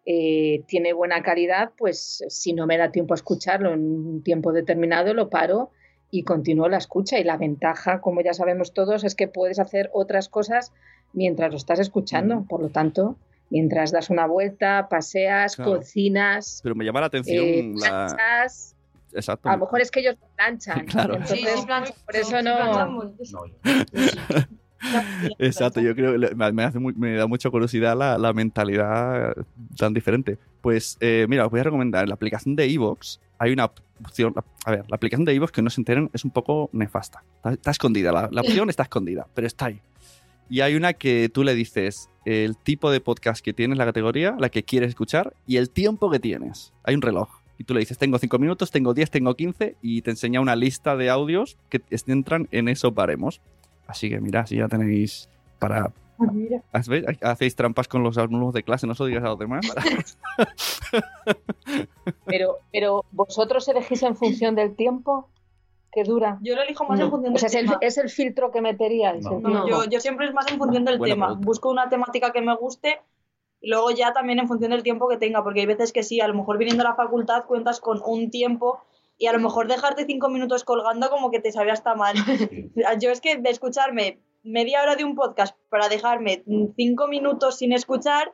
[0.06, 4.52] eh, tiene buena calidad, pues si no me da tiempo a escucharlo en un tiempo
[4.54, 5.72] determinado, lo paro
[6.10, 7.20] y continúo la escucha.
[7.20, 10.74] Y la ventaja, como ya sabemos todos, es que puedes hacer otras cosas
[11.14, 12.46] mientras lo estás escuchando.
[12.50, 13.18] Por lo tanto,
[13.52, 15.76] mientras das una vuelta, paseas, Claro.
[15.78, 18.08] cocinas, Pero me llama la atención eh, la...
[19.14, 19.50] Exacto.
[19.50, 20.86] A lo mejor es que ellos planchan.
[20.86, 21.14] Claro.
[21.16, 22.56] Entonces, Sí, sí, plancha- por eso sí, no.
[22.56, 23.06] planchamos.
[23.32, 23.54] No, yo-
[25.40, 29.34] Exacto, yo creo que me, hace muy- me da mucha curiosidad la, la mentalidad
[29.78, 30.38] tan diferente.
[30.62, 33.20] Pues eh, mira, os voy a recomendar en la aplicación de Evox.
[33.40, 34.34] Hay una opción,
[34.66, 37.24] a ver, la aplicación de Evox que no se enteren es un poco nefasta.
[37.38, 39.82] Está, está escondida, la, la opción está escondida, pero está ahí.
[40.50, 44.36] Y hay una que tú le dices el tipo de podcast que tienes, la categoría,
[44.40, 46.74] la que quieres escuchar y el tiempo que tienes.
[46.84, 47.30] Hay un reloj.
[47.60, 50.56] Y tú le dices, tengo 5 minutos, tengo 10, tengo 15 y te enseña una
[50.56, 53.42] lista de audios que entran en esos baremos.
[53.86, 55.30] Así que mira, si ya tenéis
[55.60, 55.92] para...
[56.34, 56.62] Mira.
[56.74, 58.86] ¿Hacéis, hacéis trampas con los alumnos de clase?
[58.88, 59.66] No os lo digas a los demás.
[62.26, 65.30] Pero, pero vosotros elegís en función del tiempo
[65.92, 66.38] que dura.
[66.42, 67.12] Yo lo elijo más en No.
[67.12, 67.78] función O del sea, es el, tema.
[67.82, 69.24] es el filtro que meteríais.
[69.24, 69.40] No.
[69.40, 71.26] No, yo, yo siempre es más en función del Buena tema.
[71.28, 71.46] pregunta.
[71.46, 73.02] Busco una temática que me guste
[73.62, 76.22] y luego ya también en función del tiempo que tenga, porque hay veces que sí,
[76.22, 78.82] a lo mejor viniendo a la facultad cuentas con un tiempo
[79.18, 82.16] y a lo mejor dejarte cinco minutos colgando como que te sabe hasta mal.
[83.02, 86.44] yo es que de escucharme media hora de un podcast para dejarme
[86.76, 88.34] cinco minutos sin escuchar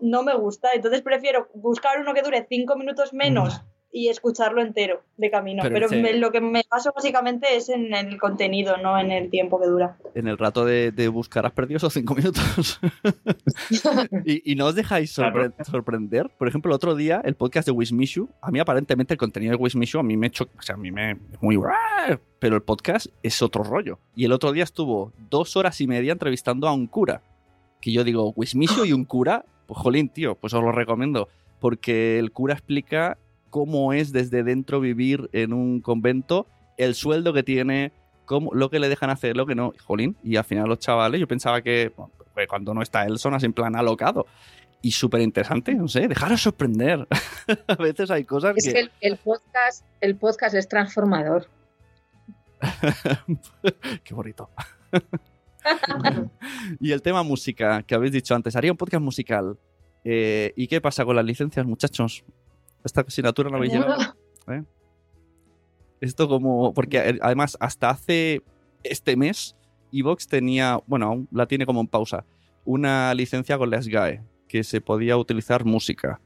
[0.00, 3.62] no me gusta, entonces prefiero buscar uno que dure cinco minutos menos
[3.92, 5.62] y escucharlo entero de camino.
[5.62, 9.30] Pero Pero, me- lo que me baso básicamente es en el contenido, no en el
[9.30, 9.96] tiempo que dura.
[10.14, 12.78] en el rato de, de buscar has perdido esos 5 minutos.
[14.24, 16.28] y, y no os dejáis sorpre- sorprender.
[16.38, 19.62] Por ejemplo, el otro día, el podcast de Wismishu, a mí aparentemente el contenido de
[19.62, 21.58] Wismishu a mí me choca, o sea, a mí me es muy...
[22.38, 23.98] Pero el podcast es otro rollo.
[24.14, 27.22] Y el otro día estuvo dos horas y media entrevistando a un cura.
[27.80, 31.28] que yo digo, Wismicio y un cura, pues jolín, tío, pues os lo recomiendo,
[31.60, 33.16] porque el cura explica
[33.56, 36.46] cómo es desde dentro vivir en un convento,
[36.76, 37.90] el sueldo que tiene,
[38.26, 41.18] cómo, lo que le dejan hacer, lo que no, jolín, y al final los chavales,
[41.18, 41.90] yo pensaba que
[42.34, 44.26] pues cuando no está él son así en plan alocado.
[44.82, 47.08] Y súper interesante, no sé, dejaros sorprender.
[47.66, 48.90] a veces hay cosas es que...
[49.00, 51.48] el, podcast, el podcast es transformador.
[54.04, 54.50] Qué bonito.
[56.78, 59.56] y el tema música que habéis dicho antes, haría un podcast musical.
[60.04, 62.22] Eh, ¿Y qué pasa con las licencias, muchachos?
[62.86, 64.00] Esta asignatura no habéis llegado.
[64.48, 64.62] ¿Eh?
[66.00, 66.72] Esto como.
[66.72, 68.42] Porque eh, además, hasta hace
[68.84, 69.56] este mes,
[69.92, 70.80] Evox tenía.
[70.86, 72.24] Bueno, la tiene como en pausa.
[72.64, 76.20] Una licencia con la SGAE, que se podía utilizar música.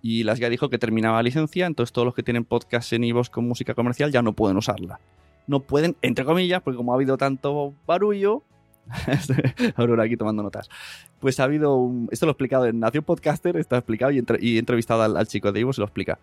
[0.00, 3.04] Y la SGAE dijo que terminaba la licencia, entonces todos los que tienen podcast en
[3.04, 5.00] Evox con música comercial ya no pueden usarla.
[5.46, 8.44] No pueden, entre comillas, porque como ha habido tanto barullo,
[9.76, 10.68] Aurora aquí tomando notas.
[11.18, 14.58] Pues ha habido un, Esto lo he explicado en Nación Podcaster, está explicado y, he
[14.58, 16.18] entrevistado al, chico de Ivo, se lo explica.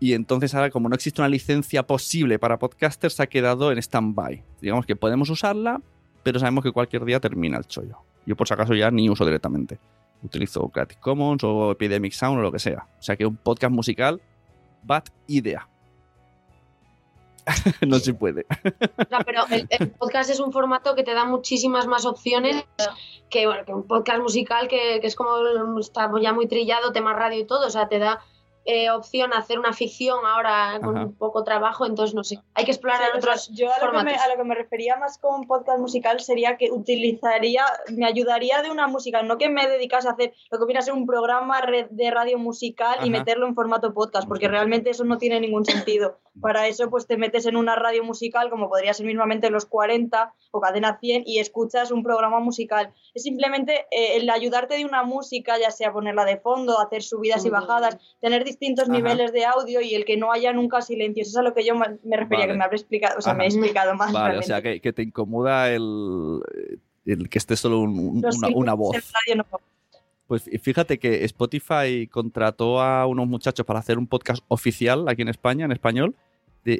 [0.00, 4.44] Y entonces ahora, como no existe una licencia posible para podcasters, ha quedado en stand-by.
[4.60, 5.80] Digamos que podemos usarla,
[6.22, 7.98] pero sabemos que cualquier día termina el chollo.
[8.24, 9.78] Yo por si acaso ya ni uso directamente.
[10.22, 12.86] Utilizo Creative Commons o Epidemic Sound o lo que sea.
[12.98, 14.20] O sea que un podcast musical,
[14.82, 15.68] bad idea.
[17.86, 18.46] no se puede.
[19.24, 22.64] pero el, podcast es un formato que te da muchísimas más opciones
[23.30, 27.12] que, bueno, que un podcast musical que, que es como está ya muy trillado, tema
[27.12, 27.66] radio y todo.
[27.66, 28.20] O sea, te da
[28.70, 32.66] eh, opción a hacer una ficción ahora con un poco trabajo, entonces no sé, hay
[32.66, 35.40] que explorar otros Yo a lo, que me, a lo, que me, refería más con
[35.40, 37.64] un podcast musical sería que utilizaría,
[37.96, 40.92] me ayudaría de una música, no que me dedicase a hacer lo que hubiera ser
[40.92, 45.40] un programa de radio musical y meterlo en formato podcast, porque realmente eso no tiene
[45.40, 46.18] ningún sentido.
[46.42, 50.32] Para eso pues te metes en una radio musical como podría ser mismamente Los 40
[50.52, 52.92] o Cadena 100 y escuchas un programa musical.
[53.14, 57.44] Es simplemente eh, el ayudarte de una música, ya sea ponerla de fondo, hacer subidas
[57.44, 58.57] y bajadas, tener distintos
[58.88, 61.22] niveles de audio y el que no haya nunca silencio.
[61.22, 63.44] Eso es a lo que yo me refería, que me habré explicado, o sea, me
[63.44, 64.12] he explicado más.
[64.12, 66.40] Vale, o sea, que, te incomoda el,
[67.04, 68.96] el, que esté solo una, voz.
[70.26, 75.28] Pues fíjate que Spotify contrató a unos muchachos para hacer un podcast oficial aquí en
[75.28, 76.14] España, en español,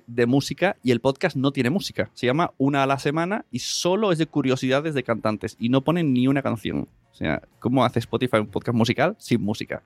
[0.07, 2.11] de, música y el podcast no tiene música.
[2.14, 5.83] Se llama Una a la semana y solo es de curiosidades de cantantes y no
[5.83, 6.89] ponen ni una canción.
[7.11, 9.83] O sea, ¿cómo hace Spotify un podcast musical sin música?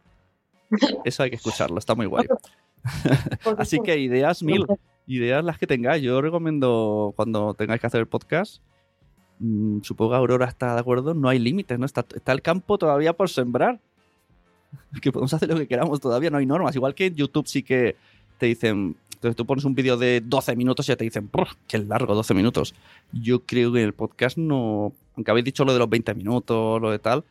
[1.04, 2.26] Eso hay que escucharlo, está muy guay.
[3.58, 4.66] Así que ideas mil,
[5.06, 6.02] ideas las que tengáis.
[6.02, 8.62] Yo recomiendo cuando tengáis que hacer el podcast,
[9.38, 11.86] mm, supongo que Aurora está de acuerdo, no hay límites, ¿no?
[11.86, 13.80] Está, está el campo todavía por sembrar.
[15.02, 16.74] Que podemos hacer lo que queramos todavía, no hay normas.
[16.74, 17.94] Igual que en YouTube sí que
[18.38, 21.30] te dicen, entonces tú pones un vídeo de 12 minutos y ya te dicen,
[21.68, 22.74] qué largo, 12 minutos.
[23.12, 26.80] Yo creo que en el podcast no, aunque habéis dicho lo de los 20 minutos,
[26.80, 27.22] lo de tal,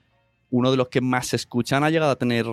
[0.52, 2.46] uno de los que más se escuchan ha llegado a tener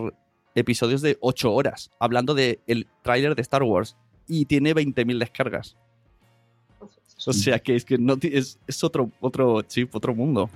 [0.60, 3.96] episodios de 8 horas, hablando del el tráiler de Star Wars,
[4.26, 5.76] y tiene 20.000 descargas.
[7.26, 10.48] O sea que es que no es, es otro, otro chip, otro mundo.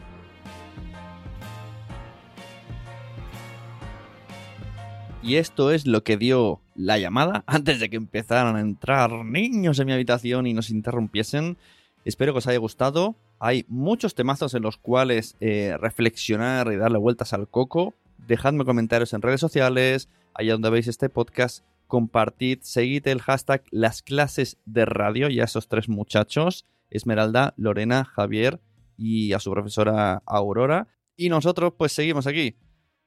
[5.22, 9.78] Y esto es lo que dio la llamada antes de que empezaran a entrar niños
[9.78, 11.56] en mi habitación y nos interrumpiesen.
[12.04, 13.14] Espero que os haya gustado.
[13.38, 17.94] Hay muchos temazos en los cuales eh, reflexionar y darle vueltas al coco.
[18.26, 21.64] Dejadme comentarios en redes sociales, allá donde veis este podcast.
[21.86, 28.04] Compartid, seguid el hashtag las clases de radio y a esos tres muchachos, Esmeralda, Lorena,
[28.04, 28.60] Javier
[28.96, 30.88] y a su profesora Aurora.
[31.16, 32.56] Y nosotros pues seguimos aquí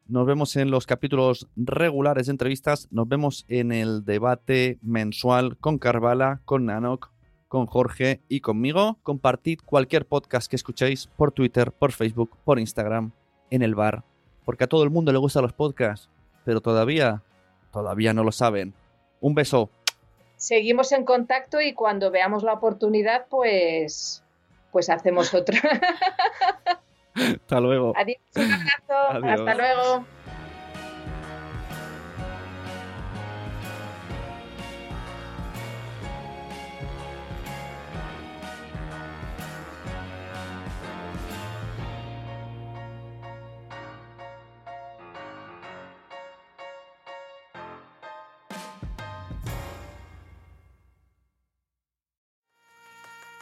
[0.08, 2.88] nos vemos en los capítulos regulares de entrevistas.
[2.92, 7.12] Nos vemos en el debate mensual con Carvala, con Nanok,
[7.48, 9.00] con Jorge y conmigo.
[9.02, 13.14] Compartid cualquier podcast que escuchéis por Twitter, por Facebook, por Instagram,
[13.50, 14.04] en el bar.
[14.46, 16.10] Porque a todo el mundo le gustan los podcasts,
[16.46, 17.22] pero todavía,
[17.74, 18.74] todavía no lo saben.
[19.20, 19.70] Un beso.
[20.38, 24.24] Seguimos en contacto y cuando veamos la oportunidad, pues,
[24.72, 25.60] pues hacemos otra.
[27.16, 27.94] Hasta luego.
[27.96, 29.24] Adiós, un abrazo.
[29.24, 30.06] Hasta luego.